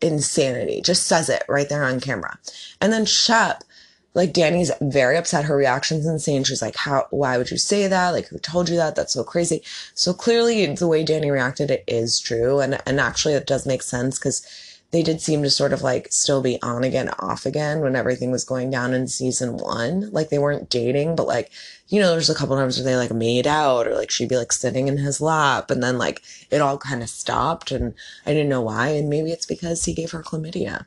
[0.00, 0.82] insanity.
[0.82, 2.38] Just says it right there on camera.
[2.80, 3.64] And then Shep
[4.14, 5.44] like Danny's very upset.
[5.44, 6.44] Her reaction's insane.
[6.44, 8.10] She's like, how, why would you say that?
[8.10, 8.94] Like, who told you that?
[8.94, 9.62] That's so crazy.
[9.94, 12.60] So clearly the way Danny reacted, it is true.
[12.60, 14.46] And, and actually it does make sense because
[14.92, 18.30] they did seem to sort of like still be on again, off again when everything
[18.30, 20.08] was going down in season one.
[20.12, 21.50] Like they weren't dating, but like,
[21.88, 24.36] you know, there's a couple times where they like made out or like she'd be
[24.36, 26.22] like sitting in his lap and then like
[26.52, 28.90] it all kind of stopped and I didn't know why.
[28.90, 30.86] And maybe it's because he gave her chlamydia.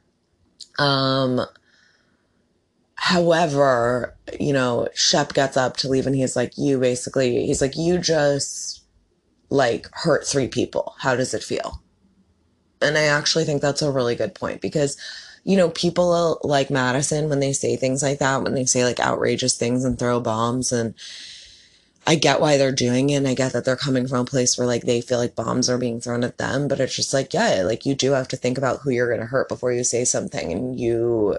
[0.80, 1.42] Um,
[2.98, 7.78] However, you know, Shep gets up to leave and he's like, you basically, he's like,
[7.78, 8.84] you just
[9.50, 10.96] like hurt three people.
[11.00, 11.82] How does it feel?
[12.82, 14.98] And I actually think that's a really good point because,
[15.44, 19.00] you know, people like Madison, when they say things like that, when they say like
[19.00, 20.94] outrageous things and throw bombs and,
[22.10, 23.16] I get why they're doing it.
[23.16, 25.70] And I get that they're coming from a place where like they feel like bombs
[25.70, 28.38] are being thrown at them, but it's just like, yeah, like you do have to
[28.38, 30.54] think about who you're going to hurt before you say something.
[30.54, 31.38] And you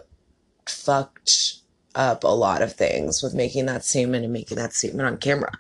[0.69, 1.55] fucked
[1.95, 5.51] up a lot of things with making that statement and making that statement on camera.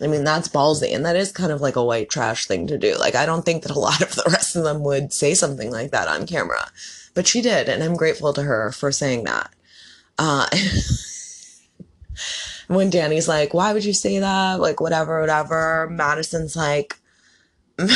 [0.00, 0.94] I mean, that's ballsy.
[0.94, 2.96] And that is kind of like a white trash thing to do.
[2.98, 5.70] Like, I don't think that a lot of the rest of them would say something
[5.70, 6.70] like that on camera.
[7.14, 7.68] But she did.
[7.68, 9.52] And I'm grateful to her for saying that.
[10.18, 10.46] Uh,
[12.68, 14.60] when Danny's like, why would you say that?
[14.60, 15.88] Like, whatever, whatever.
[15.90, 16.96] Madison's like,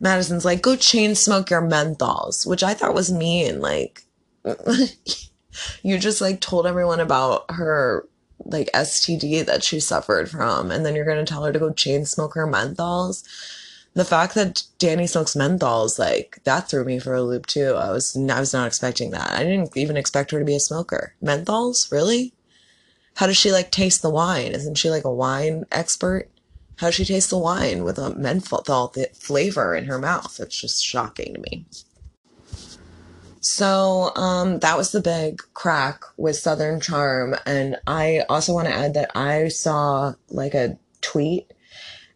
[0.00, 3.60] Madison's like, go chain smoke your menthols, which I thought was mean.
[3.60, 4.02] Like,
[5.82, 8.06] you just like told everyone about her
[8.44, 12.04] like STD that she suffered from, and then you're gonna tell her to go chain
[12.04, 13.24] smoke her menthols.
[13.94, 17.74] The fact that Danny smokes menthols, like that threw me for a loop too.
[17.74, 19.32] I was I was not expecting that.
[19.32, 21.14] I didn't even expect her to be a smoker.
[21.22, 22.32] Menthols, really?
[23.16, 24.52] How does she like taste the wine?
[24.52, 26.28] Isn't she like a wine expert?
[26.76, 30.38] How does she taste the wine with a menthol flavor in her mouth?
[30.38, 31.66] It's just shocking to me.
[33.40, 37.36] So um, that was the big crack with Southern Charm.
[37.46, 41.52] And I also want to add that I saw like a tweet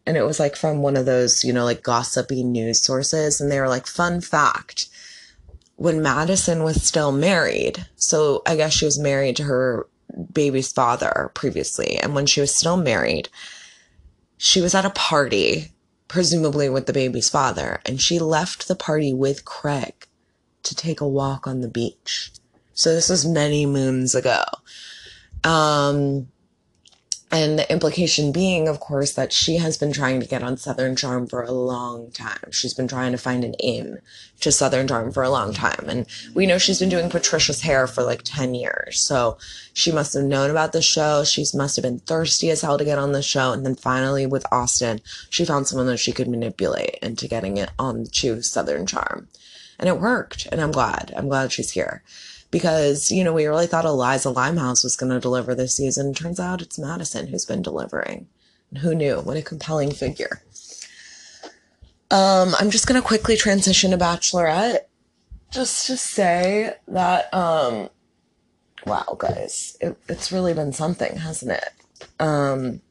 [0.05, 3.41] and it was like from one of those, you know, like gossipy news sources.
[3.41, 4.89] And they were like, fun fact
[5.77, 9.89] when Madison was still married, so I guess she was married to her
[10.33, 11.99] baby's father previously.
[11.99, 13.29] And when she was still married,
[14.37, 15.73] she was at a party
[16.07, 20.07] presumably with the baby's father, and she left the party with Craig
[20.63, 22.31] to take a walk on the beach.
[22.75, 24.43] So this was many moons ago.
[25.45, 26.29] Um,
[27.33, 30.95] and the implication being, of course, that she has been trying to get on Southern
[30.95, 32.51] Charm for a long time.
[32.51, 34.01] She's been trying to find an in
[34.41, 35.87] to Southern Charm for a long time.
[35.89, 39.01] And we know she's been doing Patricia's hair for like 10 years.
[39.01, 39.39] So
[39.73, 41.25] she must have known about the show.
[41.25, 43.53] She must have been thirsty as hell to get on the show.
[43.53, 47.71] And then finally with Austin, she found someone that she could manipulate into getting it
[47.79, 49.29] on to Southern Charm.
[49.83, 50.47] And it worked.
[50.51, 51.13] And I'm glad.
[51.17, 52.03] I'm glad she's here
[52.53, 56.15] because, you know, we really thought Eliza Limehouse was going to deliver this season.
[56.15, 58.29] Turns out it's Madison who's been delivering.
[58.81, 59.17] Who knew?
[59.17, 60.41] What a compelling figure.
[62.13, 64.83] Um, I'm just going to quickly transition to Bachelorette
[65.51, 67.91] just to say that, um,
[68.87, 71.69] wow, guys, it, it's really been something, hasn't it?
[72.21, 72.83] Um,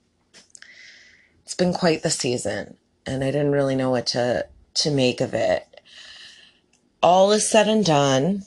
[1.44, 5.34] it's been quite the season, and I didn't really know what to to make of
[5.34, 5.68] it.
[7.04, 8.44] All is said and done.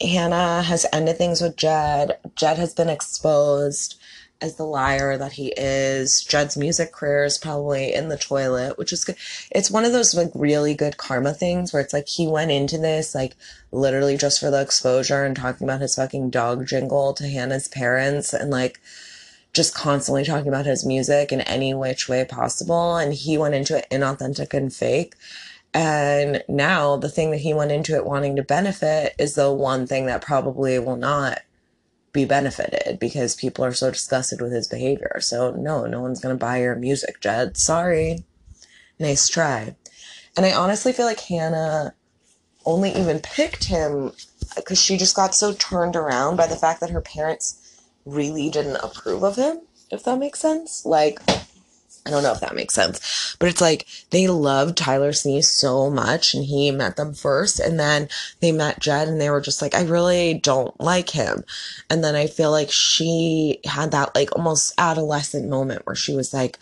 [0.00, 2.18] Hannah has ended things with Jed.
[2.34, 3.98] Jed has been exposed
[4.40, 6.22] as the liar that he is.
[6.22, 9.16] Jed's music career is probably in the toilet, which is good.
[9.50, 12.76] It's one of those like really good karma things where it's like he went into
[12.76, 13.34] this like
[13.72, 18.34] literally just for the exposure and talking about his fucking dog jingle to Hannah's parents
[18.34, 18.80] and like
[19.54, 22.96] just constantly talking about his music in any which way possible.
[22.96, 25.14] And he went into it inauthentic and fake.
[25.74, 29.86] And now the thing that he went into it wanting to benefit is the one
[29.86, 31.40] thing that probably will not
[32.12, 35.18] be benefited because people are so disgusted with his behavior.
[35.20, 37.58] So no, no one's going to buy your music, Jed.
[37.58, 38.24] Sorry.
[38.98, 39.76] Nice try.
[40.36, 41.94] And I honestly feel like Hannah
[42.64, 44.12] only even picked him
[44.54, 48.76] because she just got so turned around by the fact that her parents really didn't
[48.76, 50.86] approve of him, if that makes sense.
[50.86, 51.20] Like,
[52.06, 55.90] I don't know if that makes sense, but it's like they loved Tyler Sneeze so
[55.90, 58.08] much and he met them first and then
[58.40, 61.42] they met Jed and they were just like, I really don't like him.
[61.90, 66.32] And then I feel like she had that like almost adolescent moment where she was
[66.32, 66.58] like,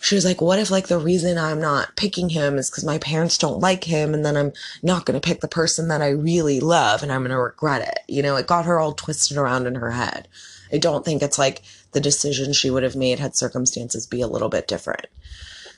[0.00, 2.98] she was like, what if like the reason I'm not picking him is because my
[2.98, 6.10] parents don't like him and then I'm not going to pick the person that I
[6.10, 7.98] really love and I'm going to regret it.
[8.06, 10.28] You know, it got her all twisted around in her head.
[10.72, 14.26] I don't think it's like the decision she would have made had circumstances be a
[14.26, 15.06] little bit different.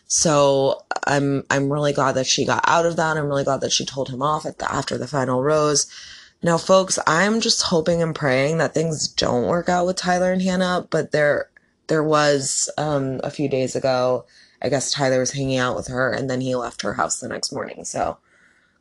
[0.06, 3.16] So I'm I'm really glad that she got out of that.
[3.16, 5.86] I'm really glad that she told him off at the, after the final rose.
[6.42, 10.42] Now, folks, I'm just hoping and praying that things don't work out with Tyler and
[10.42, 10.86] Hannah.
[10.90, 11.48] But there
[11.86, 14.24] there was um, a few days ago.
[14.62, 17.28] I guess Tyler was hanging out with her, and then he left her house the
[17.28, 17.84] next morning.
[17.84, 18.18] So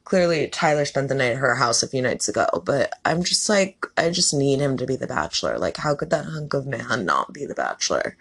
[0.09, 3.47] clearly Tyler spent the night at her house a few nights ago, but I'm just
[3.47, 5.59] like, I just need him to be the bachelor.
[5.59, 8.17] Like, how could that hunk of man not be the bachelor?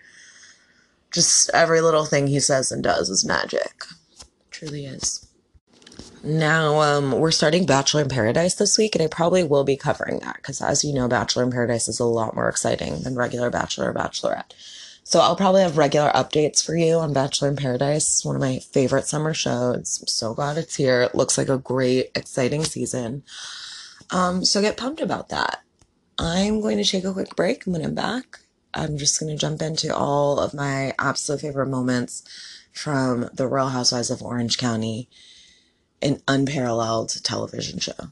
[1.11, 3.85] Just every little thing he says and does is magic.
[4.51, 5.27] truly is.
[6.22, 10.18] Now, um, we're starting Bachelor in Paradise this week, and I probably will be covering
[10.18, 13.51] that because, as you know, Bachelor in Paradise is a lot more exciting than regular
[13.51, 14.53] Bachelor or Bachelorette.
[15.09, 18.23] So I'll probably have regular updates for you on Bachelor in Paradise.
[18.27, 20.01] One of my favorite summer shows.
[20.03, 21.01] I'm so glad it's here.
[21.01, 23.23] It looks like a great, exciting season.
[24.11, 25.62] Um, so get pumped about that.
[26.18, 27.64] I'm going to take a quick break.
[27.64, 28.40] And when I'm back,
[28.75, 32.23] I'm just going to jump into all of my absolute favorite moments
[32.75, 35.09] from The Real Housewives of Orange County,
[36.03, 38.11] an unparalleled television show.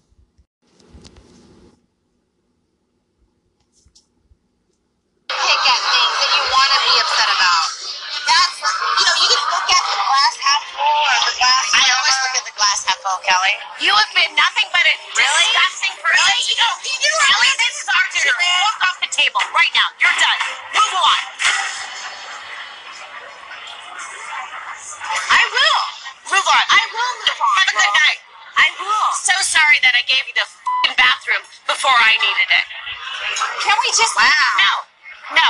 [14.87, 15.47] A really?
[15.51, 16.23] disgusting person.
[16.23, 16.41] Really?
[16.47, 17.53] You know, you really?
[17.59, 18.37] This is our dinner.
[18.37, 19.89] Walk off the table right now.
[19.99, 20.41] You're done.
[20.77, 21.21] Move on.
[25.27, 25.83] I will.
[26.31, 26.65] Move on.
[26.71, 27.63] I will move on.
[27.67, 28.21] Have a good night.
[28.57, 29.09] I will.
[29.23, 30.47] So sorry that I gave you the
[30.87, 32.67] fing bathroom before I needed it.
[33.63, 34.15] Can we just?
[34.15, 34.31] Wow.
[34.63, 34.73] No.
[35.35, 35.49] No.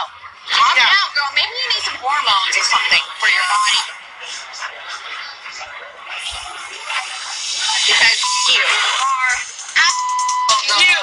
[0.48, 0.86] Calm no.
[0.86, 1.30] down, girl.
[1.36, 3.82] Maybe you need some hormones or something for your body.
[7.86, 9.34] Because you are
[10.74, 10.96] you.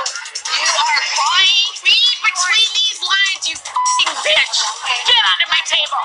[0.52, 1.72] You are crying.
[1.84, 4.58] Read between these lines, you fucking bitch.
[5.08, 6.02] Get under my table.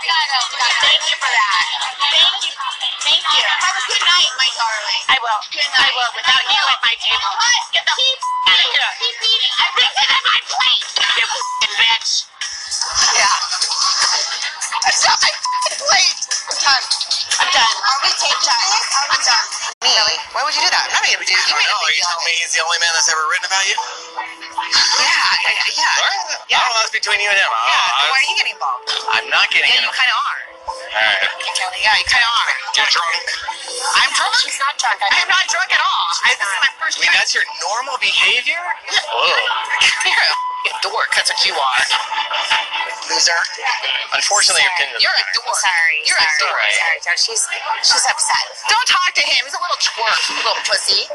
[0.87, 1.65] Thank you for that.
[1.99, 2.53] Thank you.
[3.03, 3.43] Thank you.
[3.43, 5.03] Have a good night, my darling.
[5.11, 5.41] I will.
[5.51, 5.91] Good night.
[5.91, 6.13] I will.
[6.15, 7.33] Without you at my table.
[7.75, 8.93] Get the keep out of here.
[9.03, 9.53] Keep eating.
[9.79, 10.87] It in my plate.
[11.19, 12.13] You fucking bitch.
[13.19, 13.35] Yeah.
[14.85, 16.19] That's not my fucking plate.
[16.49, 16.85] I'm done.
[17.39, 17.75] I'm done.
[17.89, 18.73] Are we tape time?
[19.13, 19.47] I'm done.
[19.85, 19.93] Me?
[20.35, 20.85] Why would you do that?
[20.89, 21.39] I'm not making a big deal.
[21.49, 21.79] You made a know.
[21.83, 22.09] Are you deal.
[22.11, 23.77] telling me he's the only man that's ever written about you?
[23.79, 25.79] Yeah, yeah, yeah.
[25.79, 25.99] yeah.
[26.03, 26.29] All right.
[26.51, 26.63] Yeah.
[26.65, 27.51] Oh, that's between you and him.
[27.51, 28.85] Yeah, Oh, why are you getting involved?
[29.15, 29.89] I'm not getting Yeah, in.
[29.89, 30.41] you kind of are.
[30.69, 31.25] I Alright.
[31.57, 32.53] Kelly, yeah, you kind of are.
[32.77, 33.25] You're drunk.
[34.03, 34.35] I'm drunk.
[34.43, 34.99] She's not drunk.
[35.01, 36.07] I I am not drunk at all.
[36.27, 37.19] I, this is my first I mean, drink.
[37.23, 38.61] that's your normal behavior?
[39.15, 40.35] Whoa.
[40.69, 41.11] You're a f***ing dork.
[41.17, 41.83] That's what you are.
[43.09, 43.41] Loser.
[44.13, 45.57] Unfortunately, your pin You're a dork.
[45.57, 45.97] Sorry.
[46.05, 46.53] You're a sorry.
[46.53, 46.61] dork.
[46.77, 46.99] Sorry.
[47.05, 47.17] Sorry.
[47.17, 47.43] She's
[47.85, 48.45] she's upset.
[48.69, 49.49] Don't talk to him.
[49.49, 51.09] He's a little twerp, little pussy.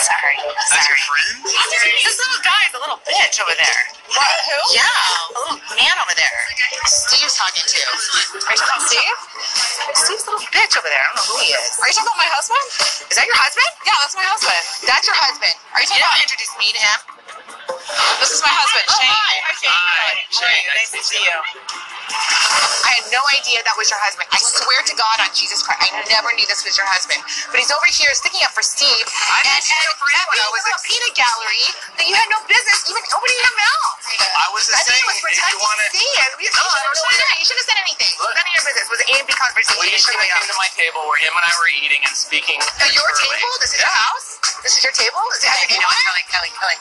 [0.00, 0.38] Sorry.
[0.40, 1.36] That's your friend?
[1.44, 3.82] This little guy's a little bitch over there.
[4.14, 4.36] What?
[4.46, 4.58] Who?
[4.76, 6.38] Yeah, a little man over there.
[6.86, 7.80] Steve's talking to.
[8.46, 9.18] Are you talking about Steve?
[9.98, 11.02] Steve's a little bitch over there.
[11.02, 11.70] I don't know who he is.
[11.82, 12.64] Are you talking about my husband?
[13.10, 13.70] Is that your husband?
[13.82, 14.62] Yeah, that's my husband.
[14.86, 15.54] That's your husband.
[15.74, 16.98] Are you talking about introduce me to him?
[18.22, 19.10] This is my husband, Shane.
[19.10, 19.74] Hi, hi, Shane.
[19.74, 20.64] Hi, Shane.
[20.78, 21.38] Nice to see you.
[22.10, 24.26] I had no idea that was your husband.
[24.30, 27.18] I swear to God on Jesus Christ, I never knew this was your husband.
[27.50, 29.06] But he's over here sticking up for Steve.
[29.30, 30.38] I and, and up for anyone.
[30.38, 31.66] I was a peanut gallery
[31.98, 33.98] that you had no business even opening your mouth.
[34.38, 36.30] I was just I saying, was if you protecting wanna- Steve.
[36.38, 37.26] You, you, No, I shouldn't don't have know.
[37.26, 38.12] said- you should have said anything.
[38.22, 38.32] Look.
[38.36, 38.86] none of your business.
[38.86, 39.76] It was an A&B conversation.
[39.82, 42.14] Well, you should have came to my table where him and I were eating and
[42.16, 42.58] speaking.
[42.62, 43.50] At your table?
[43.60, 44.28] This is your house?
[44.62, 45.20] This is your table?
[45.34, 46.04] Does it have your name on it?
[46.06, 46.76] Kelly, Kelly, Kelly.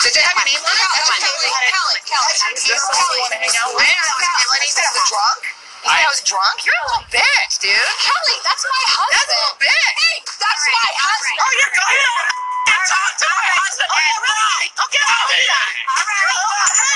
[0.00, 0.88] Does it have your name on it?
[0.94, 1.58] That's your table.
[1.70, 2.34] Kelly, Kelly.
[2.40, 2.90] That's your table.
[2.90, 3.86] someone you wanna hang out with?
[3.86, 4.68] I know, Kelly.
[4.68, 5.40] He said I was drunk.
[5.80, 6.56] He said I was drunk.
[6.68, 7.72] You're a little bitch, dude.
[7.72, 9.16] Kelly, that's my husband.
[9.16, 9.96] That's a little bitch.
[9.96, 11.40] Hey, that's my husband.
[11.40, 13.88] Oh, you're going to talk to my husband.
[13.88, 14.68] Oh, yeah, really?
[14.84, 15.64] Okay, out of here.
[15.88, 16.28] All right.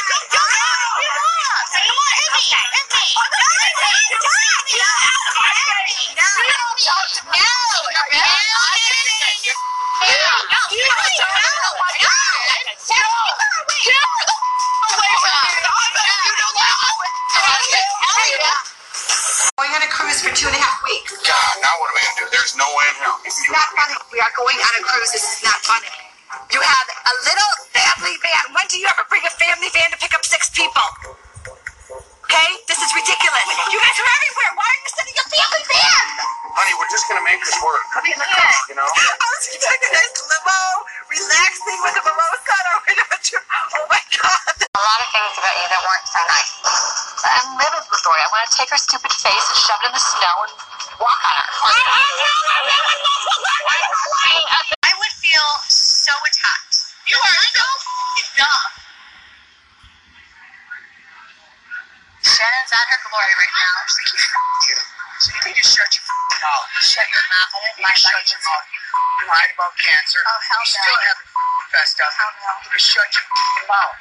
[0.04, 0.44] Go, go, go.
[0.44, 1.64] Come on.
[1.72, 2.44] Come on, hit me.
[2.52, 3.16] Hit me.
[3.16, 3.96] Oh, no, hit me.
[3.96, 4.20] Hit
[5.88, 6.20] me.
[6.20, 6.28] No.
[6.36, 7.40] You don't talk to me.
[7.40, 7.80] No.
[7.96, 8.44] You're bad.
[10.04, 10.36] No.
[10.52, 10.60] No.
[10.68, 11.64] You don't talk to me.
[11.64, 12.60] Oh, my God.
[12.60, 12.84] No.
[12.84, 13.76] Get away from me.
[13.88, 14.28] You don't
[16.36, 16.43] know.
[19.54, 21.14] Going on a cruise for two and a half weeks.
[21.22, 22.26] God, now what are we gonna do?
[22.34, 23.18] There's no way in hell.
[23.22, 23.94] This is not funny.
[24.10, 25.12] We are going on a cruise.
[25.14, 25.94] This is not funny.
[26.50, 28.50] You have a little family van.
[28.50, 30.82] When do you ever bring a family van to pick up six people?
[32.34, 32.50] Okay?
[32.66, 33.46] This is ridiculous.
[33.70, 34.50] You guys are everywhere.
[34.58, 36.02] Why are you sending a family van?
[36.50, 37.86] Honey, we're just gonna make this work.
[38.66, 38.90] You know?
[38.90, 40.58] I was expecting a nice limo,
[41.14, 43.14] relaxing with a mimosa or whatever.
[43.78, 44.50] Oh my God.
[44.50, 46.50] A lot of things about you that weren't so nice.
[47.22, 48.18] I'm livid with Lori.
[48.18, 50.58] I want to take her stupid face and shove it in the snow and
[50.98, 51.46] walk on her.
[54.82, 56.98] I would feel so attacked.
[57.06, 57.62] You are so
[58.42, 58.83] dumb.
[62.24, 63.76] Shannon's at her glory right now.
[63.84, 64.20] She's like, you
[64.72, 64.78] you.
[65.20, 66.66] So you need to shut your mouth.
[66.80, 67.50] Shut your mouth.
[67.52, 68.66] I didn't like shut your mouth.
[68.72, 70.20] You lied about cancer.
[70.24, 72.12] Oh, hell You still haven't up.
[72.16, 72.52] Hell no.
[72.72, 73.26] You shut your
[73.68, 73.96] mouth.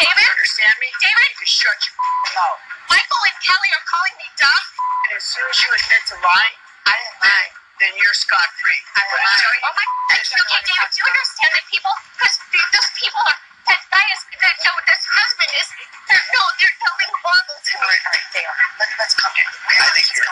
[0.00, 0.24] David?
[0.24, 0.88] You understand me?
[1.04, 1.30] David?
[1.36, 1.96] You shut your
[2.32, 2.60] mouth.
[2.88, 4.64] Michael and Kelly are calling me dumb.
[5.08, 6.56] And as soon as you admit to lying,
[6.88, 7.50] I didn't lie.
[7.80, 8.80] Then you're scot free.
[8.96, 9.84] I Oh my!
[10.16, 10.16] God.
[10.16, 11.94] Okay, David, do you understand that people?
[12.16, 12.36] Because
[12.72, 13.49] those people are.
[13.70, 14.20] That guy is.
[14.42, 15.68] That no, this husband is.
[16.10, 17.78] They're, no, they're telling horrible to me.
[17.78, 18.58] All right, all right, they are.
[18.82, 19.46] Let, let's come in.
[19.46, 20.26] I think you're.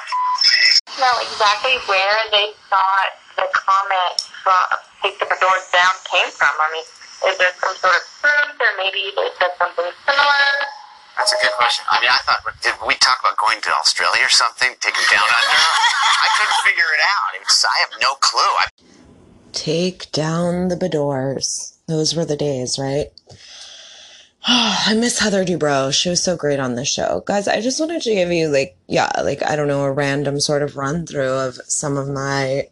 [0.99, 4.67] know exactly where they thought the comment from
[5.07, 6.51] take the doors down came from.
[6.51, 6.87] I mean,
[7.31, 10.47] is there some sort of proof, or maybe they said something similar?
[11.15, 11.87] That's a good question.
[11.91, 14.75] I mean, I thought, did we talk about going to Australia or something?
[14.83, 15.63] Taking down under?
[16.27, 17.31] I couldn't figure it out.
[17.39, 18.55] It's, I have no clue.
[18.59, 18.67] I
[19.53, 21.78] Take down the Beadors.
[21.89, 23.07] Those were the days, right?
[24.47, 25.93] I miss Heather Dubrow.
[25.93, 27.23] She was so great on the show.
[27.27, 30.39] Guys, I just wanted to give you, like, yeah, like, I don't know, a random
[30.39, 32.69] sort of run through of some of my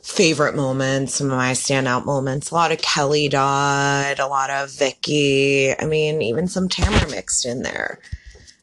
[0.00, 2.50] favorite moments, some of my standout moments.
[2.50, 5.74] A lot of Kelly Dodd, a lot of Vicki.
[5.76, 8.00] I mean, even some Tamra mixed in there.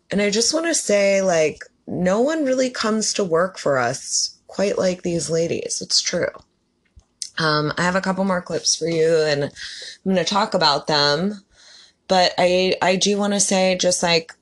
[0.09, 4.37] And I just want to say, like, no one really comes to work for us
[4.47, 5.81] quite like these ladies.
[5.81, 6.29] It's true.
[7.39, 9.51] Um, I have a couple more clips for you and I'm
[10.03, 11.41] going to talk about them.
[12.07, 14.33] But I, I do want to say just like,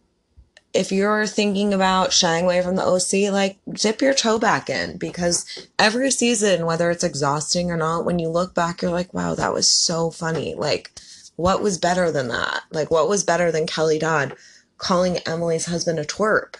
[0.73, 4.97] if you're thinking about shying away from the OC, like dip your toe back in
[4.97, 9.35] because every season, whether it's exhausting or not, when you look back, you're like, wow,
[9.35, 10.55] that was so funny.
[10.55, 10.91] Like,
[11.35, 12.61] what was better than that?
[12.71, 14.35] Like, what was better than Kelly Dodd
[14.77, 16.55] calling Emily's husband a twerp?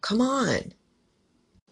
[0.00, 0.72] Come on.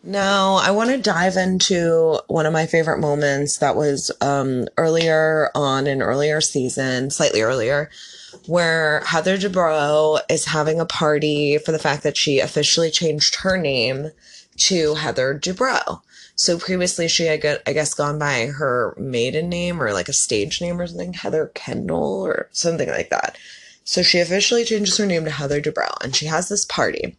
[0.05, 5.49] No, I want to dive into one of my favorite moments that was um, earlier
[5.55, 7.89] on an earlier season, slightly earlier,
[8.47, 13.57] where Heather Dubrow is having a party for the fact that she officially changed her
[13.57, 14.11] name
[14.57, 16.01] to Heather Dubrow.
[16.35, 20.13] So previously she had, got, I guess, gone by her maiden name or like a
[20.13, 23.39] stage name or something, Heather Kendall or something like that.
[23.85, 27.17] So she officially changes her name to Heather Dubrow and she has this party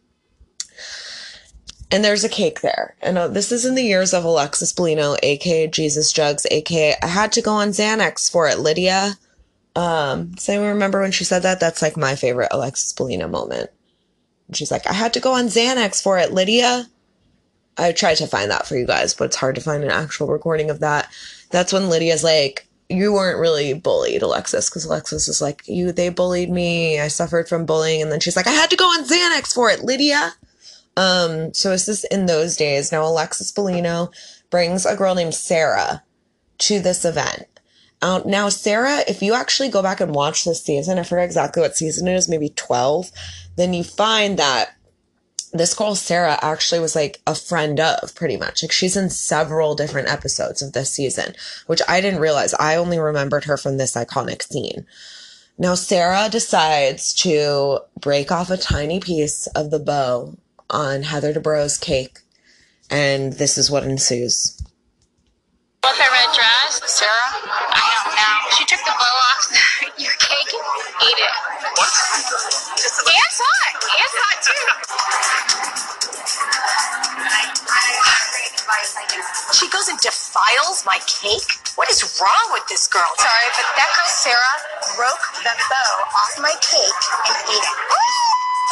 [1.94, 2.96] and there's a cake there.
[3.02, 7.08] And uh, this is in the years of Alexis Bellino, aka Jesus Jugs, aka I
[7.08, 9.14] had to go on Xanax for it, Lydia.
[9.76, 11.60] Um, does anyone remember when she said that?
[11.60, 13.70] That's like my favorite Alexis Bellino moment.
[14.54, 16.88] She's like, I had to go on Xanax for it, Lydia.
[17.78, 20.28] I tried to find that for you guys, but it's hard to find an actual
[20.28, 21.12] recording of that.
[21.52, 26.10] That's when Lydia's like, You weren't really bullied, Alexis, because Alexis is like, You they
[26.10, 29.06] bullied me, I suffered from bullying, and then she's like, I had to go on
[29.06, 30.34] Xanax for it, Lydia.
[30.96, 32.92] Um, so it's this in those days.
[32.92, 34.14] Now Alexis Bellino
[34.50, 36.04] brings a girl named Sarah
[36.60, 37.48] to this event.
[38.04, 41.62] Uh, now, Sarah, if you actually go back and watch this season, I forget exactly
[41.62, 43.10] what season it is, maybe 12,
[43.56, 44.76] then you find that
[45.54, 48.62] this girl, Sarah, actually was like a friend of pretty much.
[48.62, 51.34] Like she's in several different episodes of this season,
[51.68, 52.54] which I didn't realize.
[52.56, 54.86] I only remembered her from this iconic scene.
[55.58, 60.36] Now, Sarah decides to break off a tiny piece of the bow
[60.70, 62.20] on Heather Dubrow's cake,
[62.90, 64.62] and this is what ensues.
[65.84, 66.80] What the red dress?
[66.88, 67.12] Sarah?
[67.12, 68.36] I don't know.
[68.56, 69.44] She took the bow off
[70.00, 70.64] your cake and
[71.04, 71.36] ate it.
[71.76, 71.92] What?
[71.92, 73.76] And saw it.
[73.84, 74.66] And saw it too.
[79.52, 81.52] She goes and defiles my cake?
[81.76, 83.12] What is wrong with this girl?
[83.20, 84.58] Sorry, but that girl Sarah
[84.96, 88.23] broke the bow off my cake and ate it.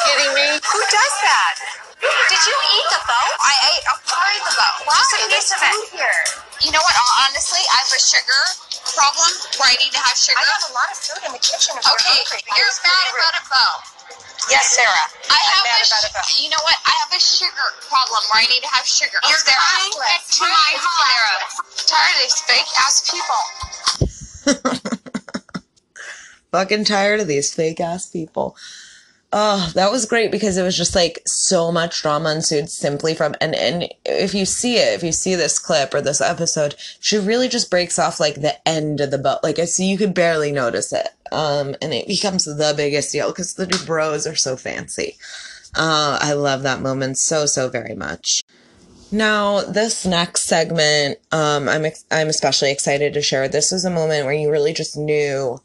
[0.06, 0.48] Kidding me?
[0.58, 1.56] Who does that?
[2.02, 3.26] Did you eat the bow?
[3.46, 4.74] I ate a part of the bow.
[4.90, 4.98] Why?
[4.98, 5.70] Just a There's piece of it.
[5.70, 6.20] food here.
[6.66, 6.96] You know what?
[7.28, 8.44] Honestly, I have a sugar
[8.98, 9.30] problem
[9.62, 10.38] where I need to have sugar.
[10.42, 12.42] I have a lot of food in the kitchen if Okay, you're hungry.
[12.58, 13.74] you're mad about a bow.
[14.50, 15.06] Yes, Sarah.
[15.30, 16.26] I I'm mad a, about a bow.
[16.26, 16.78] sh- you know what?
[16.90, 19.18] I have a sugar problem where I need to have sugar.
[19.30, 20.42] You're Sarah, classless.
[20.42, 21.46] to my You're home.
[21.46, 21.86] classless.
[21.86, 23.42] Tired of these fake ass people.
[26.52, 28.58] Fucking tired of these fake ass people.
[29.34, 33.34] Oh, that was great because it was just like so much drama ensued simply from
[33.40, 37.18] and and if you see it, if you see this clip or this episode, she
[37.18, 39.40] really just breaks off like the end of the bow.
[39.42, 41.08] Like I see you could barely notice it.
[41.32, 45.16] Um and it becomes the biggest deal because the Dubrows are so fancy.
[45.76, 48.44] Uh I love that moment so so very much.
[49.14, 53.50] Now, this next segment, um, I'm ex- I'm especially excited to share.
[53.50, 55.60] This was a moment where you really just knew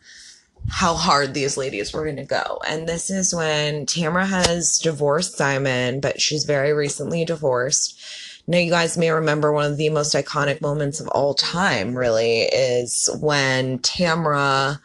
[0.68, 2.60] how hard these ladies were going to go.
[2.66, 8.00] And this is when Tamra has divorced Simon, but she's very recently divorced.
[8.48, 12.42] Now, you guys may remember one of the most iconic moments of all time, really,
[12.42, 14.80] is when Tamra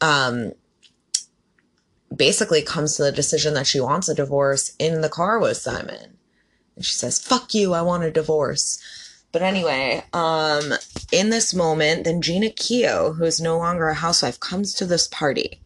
[0.00, 0.52] um,
[2.14, 6.18] basically comes to the decision that she wants a divorce in the car with Simon.
[6.76, 8.78] And she says, fuck you, I want a divorce.
[9.30, 10.72] But anyway, um,
[11.12, 15.06] in this moment, then Jeana Keough, who is no longer a housewife, comes to this
[15.06, 15.60] party.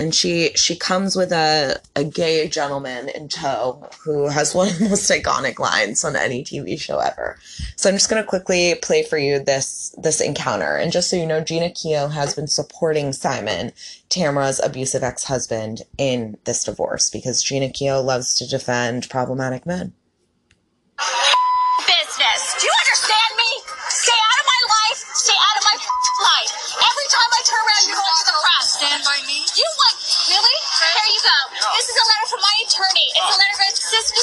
[0.00, 4.78] And she she comes with a, a gay gentleman in tow who has one of
[4.78, 7.36] the most iconic lines on any TV show ever.
[7.74, 10.76] So I'm just gonna quickly play for you this this encounter.
[10.76, 13.72] And just so you know, Jeana Keough has been supporting Simon,
[14.08, 19.94] Tamra's abusive ex-husband, in this divorce because Jeana Keough loves to defend problematic men.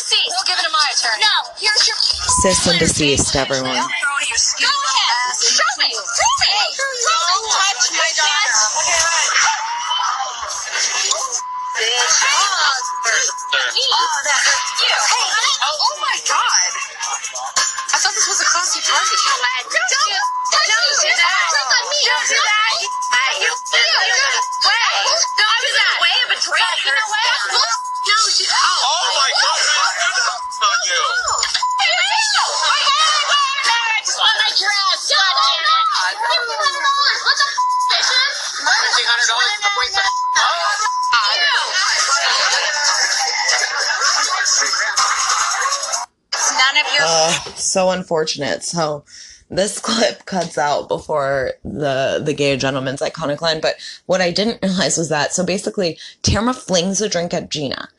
[0.05, 0.29] Deceased.
[0.29, 1.25] We'll give it to my attorney.
[1.25, 1.97] No, here's your
[2.45, 3.73] Sis and deceased, everyone.
[3.73, 3.89] Go ahead.
[5.41, 5.89] Show me.
[5.89, 6.53] Show me.
[6.77, 8.53] Don't touch my daughter.
[13.85, 14.93] Oh, that hurts you.
[14.93, 15.25] Hey,
[15.65, 16.69] oh my god.
[17.89, 19.09] I thought this was a classy party.
[19.09, 19.65] Don't do that.
[19.73, 21.49] Don't do that.
[21.49, 21.99] Drink on me.
[22.05, 22.77] Don't do that.
[23.09, 24.05] Hey, you way.
[25.33, 25.97] Don't do that.
[25.97, 26.77] Way of a drink.
[26.85, 27.25] You know what?
[28.05, 28.64] No, she, oh, Oh my
[46.75, 48.63] Of your Uh, so unfortunate.
[48.63, 49.05] So
[49.49, 53.61] this clip cuts out before the the gay gentleman's iconic line.
[53.61, 53.75] But
[54.07, 57.89] what I didn't realize was that so basically Tamra flings a drink at Gina.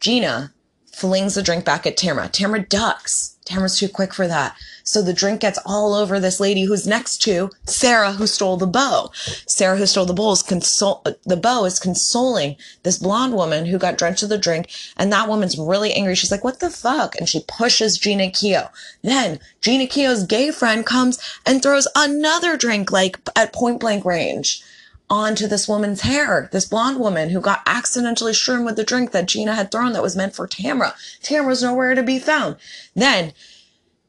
[0.00, 0.52] Gina
[0.92, 2.30] flings the drink back at Tamra.
[2.30, 3.36] Tamra ducks.
[3.46, 4.56] Tamra's too quick for that.
[4.86, 8.68] So the drink gets all over this lady who's next to Sarah, who stole the
[8.68, 9.10] bow.
[9.46, 13.98] Sarah, who stole the bow, is the bow is consoling this blonde woman who got
[13.98, 14.70] drenched with the drink.
[14.96, 16.14] And that woman's really angry.
[16.14, 17.16] She's like, what the fuck?
[17.16, 18.70] And she pushes Jeana Keough.
[19.02, 24.62] Then Jeana Keough's gay friend comes and throws another drink, like at point blank range
[25.10, 29.26] onto this woman's hair, this blonde woman who got accidentally strewn with the drink that
[29.26, 30.94] Gina had thrown that was meant for Tamra.
[31.22, 32.56] Tamra's nowhere to be found.
[32.94, 33.32] Then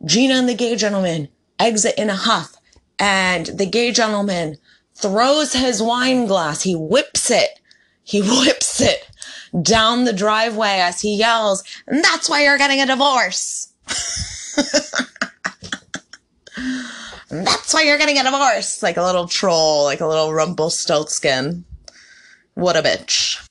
[0.05, 1.29] Gina and the gay gentleman
[1.59, 2.55] exit in a huff,
[2.99, 4.57] and the gay gentleman
[4.95, 6.61] throws his wine glass.
[6.61, 7.59] He whips it.
[8.03, 9.09] He whips it
[9.61, 13.73] down the driveway as he yells, and that's why you're getting a divorce.
[17.29, 18.83] that's why you're getting a divorce.
[18.83, 21.65] Like a little troll, like a little Rumpelstiltskin.
[22.55, 23.46] What a bitch.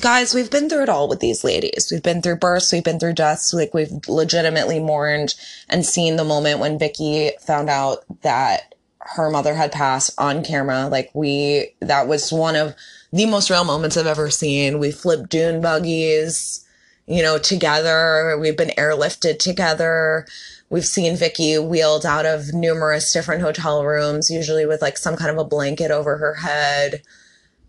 [0.00, 1.90] Guys, we've been through it all with these ladies.
[1.90, 3.52] We've been through births, we've been through deaths.
[3.52, 5.34] Like we've legitimately mourned
[5.68, 10.88] and seen the moment when Vicki found out that her mother had passed on camera.
[10.88, 12.74] Like we, that was one of
[13.12, 14.78] the most real moments I've ever seen.
[14.78, 16.66] We flipped dune buggies,
[17.06, 18.38] you know, together.
[18.40, 20.26] We've been airlifted together.
[20.70, 25.30] We've seen Vicki wheeled out of numerous different hotel rooms, usually with like some kind
[25.30, 27.02] of a blanket over her head.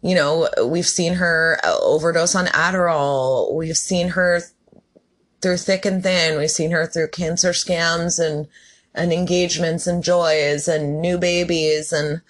[0.04, 3.54] You know, we've seen her uh, overdose on Adderall.
[3.54, 4.42] We've seen her
[5.42, 6.38] through thick and thin.
[6.38, 8.48] We've seen her through cancer scams and,
[8.94, 12.22] and engagements and joys and new babies and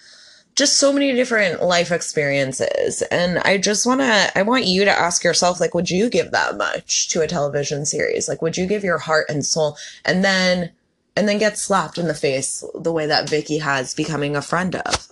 [0.56, 3.02] just so many different life experiences.
[3.10, 6.30] And I just want to, I want you to ask yourself, like, would you give
[6.30, 8.30] that much to a television series?
[8.30, 10.72] Like, would you give your heart and soul and then,
[11.16, 14.76] and then get slapped in the face the way that Vicki has becoming a friend
[14.76, 15.08] of?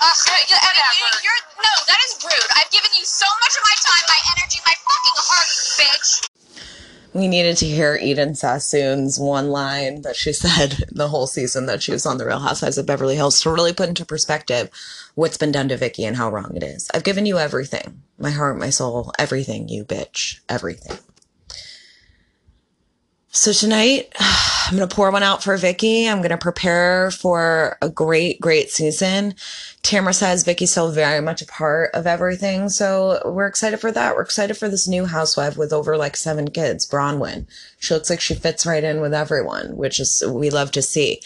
[0.00, 0.60] You're done.
[0.60, 2.50] Uh, you, you, you're, no, that is rude.
[2.54, 5.48] I've given you so much of my time, my energy, my fucking heart,
[5.80, 6.28] bitch.
[7.14, 11.82] We needed to hear Eden Sassoon's one line that she said the whole season that
[11.82, 14.70] she was on The Real Housewives of Beverly Hills to really put into perspective
[15.14, 16.90] what's been done to Vicki and how wrong it is.
[16.92, 18.02] I've given you everything.
[18.18, 20.40] My heart, my soul, everything, you bitch.
[20.48, 20.98] Everything.
[23.36, 26.08] So tonight, I'm going to pour one out for Vicki.
[26.08, 29.34] I'm going to prepare for a great, great season.
[29.82, 32.70] Tamra says Vicki's still very much a part of everything.
[32.70, 34.16] So we're excited for that.
[34.16, 37.46] We're excited for this new housewife with over like seven kids, Braunwyn.
[37.78, 41.20] She looks like she fits right in with everyone, which is, we love to see.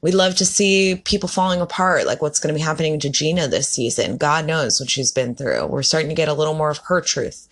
[0.00, 3.48] We love to see people falling apart, like what's going to be happening to Gina
[3.48, 4.16] this season.
[4.16, 5.66] God knows what she's been through.
[5.66, 7.48] We're starting to get a little more of her truth.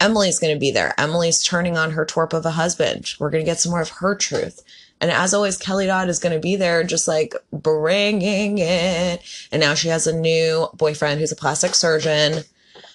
[0.00, 0.94] Emily's going to be there.
[0.98, 3.14] Emily's turning on her twerp of a husband.
[3.18, 4.62] We're going to get some more of her truth.
[5.00, 9.22] And as always, Kelly Dodd is going to be there just like bringing it.
[9.52, 12.44] And now she has a new boyfriend who's a plastic surgeon.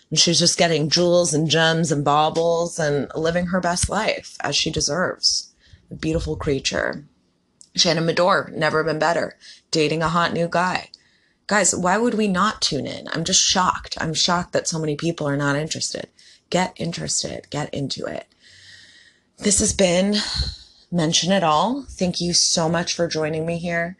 [0.09, 4.55] And she's just getting jewels and gems and baubles and living her best life as
[4.55, 5.53] she deserves.
[5.89, 7.05] A beautiful creature.
[7.75, 9.37] Shannon Beador, never been better.
[9.71, 10.89] Dating a hot new guy.
[11.47, 13.07] Guys, why would we not tune in?
[13.09, 13.97] I'm just shocked.
[13.99, 16.07] I'm shocked that so many people are not interested.
[16.51, 17.47] Get interested.
[17.49, 18.27] Get into it.
[19.39, 20.17] This has been
[20.91, 21.85] Mention It All.
[21.89, 23.97] Thank you so much for joining me here.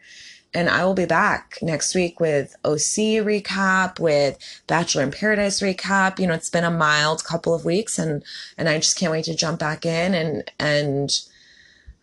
[0.52, 4.36] And I will be back next week with OC recap, with
[4.66, 6.18] Bachelor in Paradise recap.
[6.18, 8.22] You know, it's been a mild couple of weeks and,
[8.58, 11.10] and I just can't wait to jump back in and, and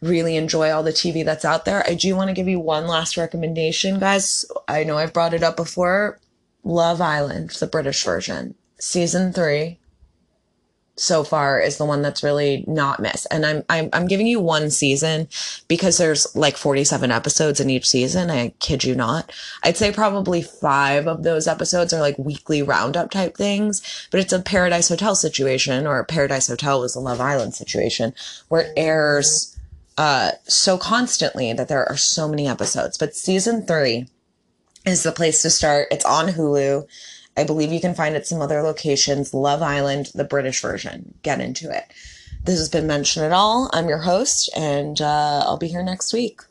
[0.01, 1.87] really enjoy all the TV that's out there.
[1.87, 4.45] I do want to give you one last recommendation, guys.
[4.67, 6.19] I know I've brought it up before.
[6.63, 9.78] Love Island, the British version, season three
[10.99, 13.27] so far is the one that's really not missed.
[13.31, 15.27] And I'm, I'm, I'm giving you one season
[15.67, 18.29] because there's like 47 episodes in each season.
[18.29, 19.31] I kid you not.
[19.63, 24.33] I'd say probably five of those episodes are like weekly roundup type things, but it's
[24.33, 28.13] a Paradise Hotel situation or Paradise Hotel was a Love Island situation
[28.49, 29.57] where it airs,
[29.97, 32.97] uh, so constantly that there are so many episodes.
[32.97, 34.07] But season three
[34.85, 35.87] is the place to start.
[35.91, 36.87] It's on Hulu.
[37.39, 39.33] I believe you can find it some other locations.
[39.33, 41.13] Love Island, the British version.
[41.23, 41.85] Get into it.
[42.43, 43.69] This has been Mention It All.
[43.71, 46.41] I'm your host, and uh, I'll be here next week.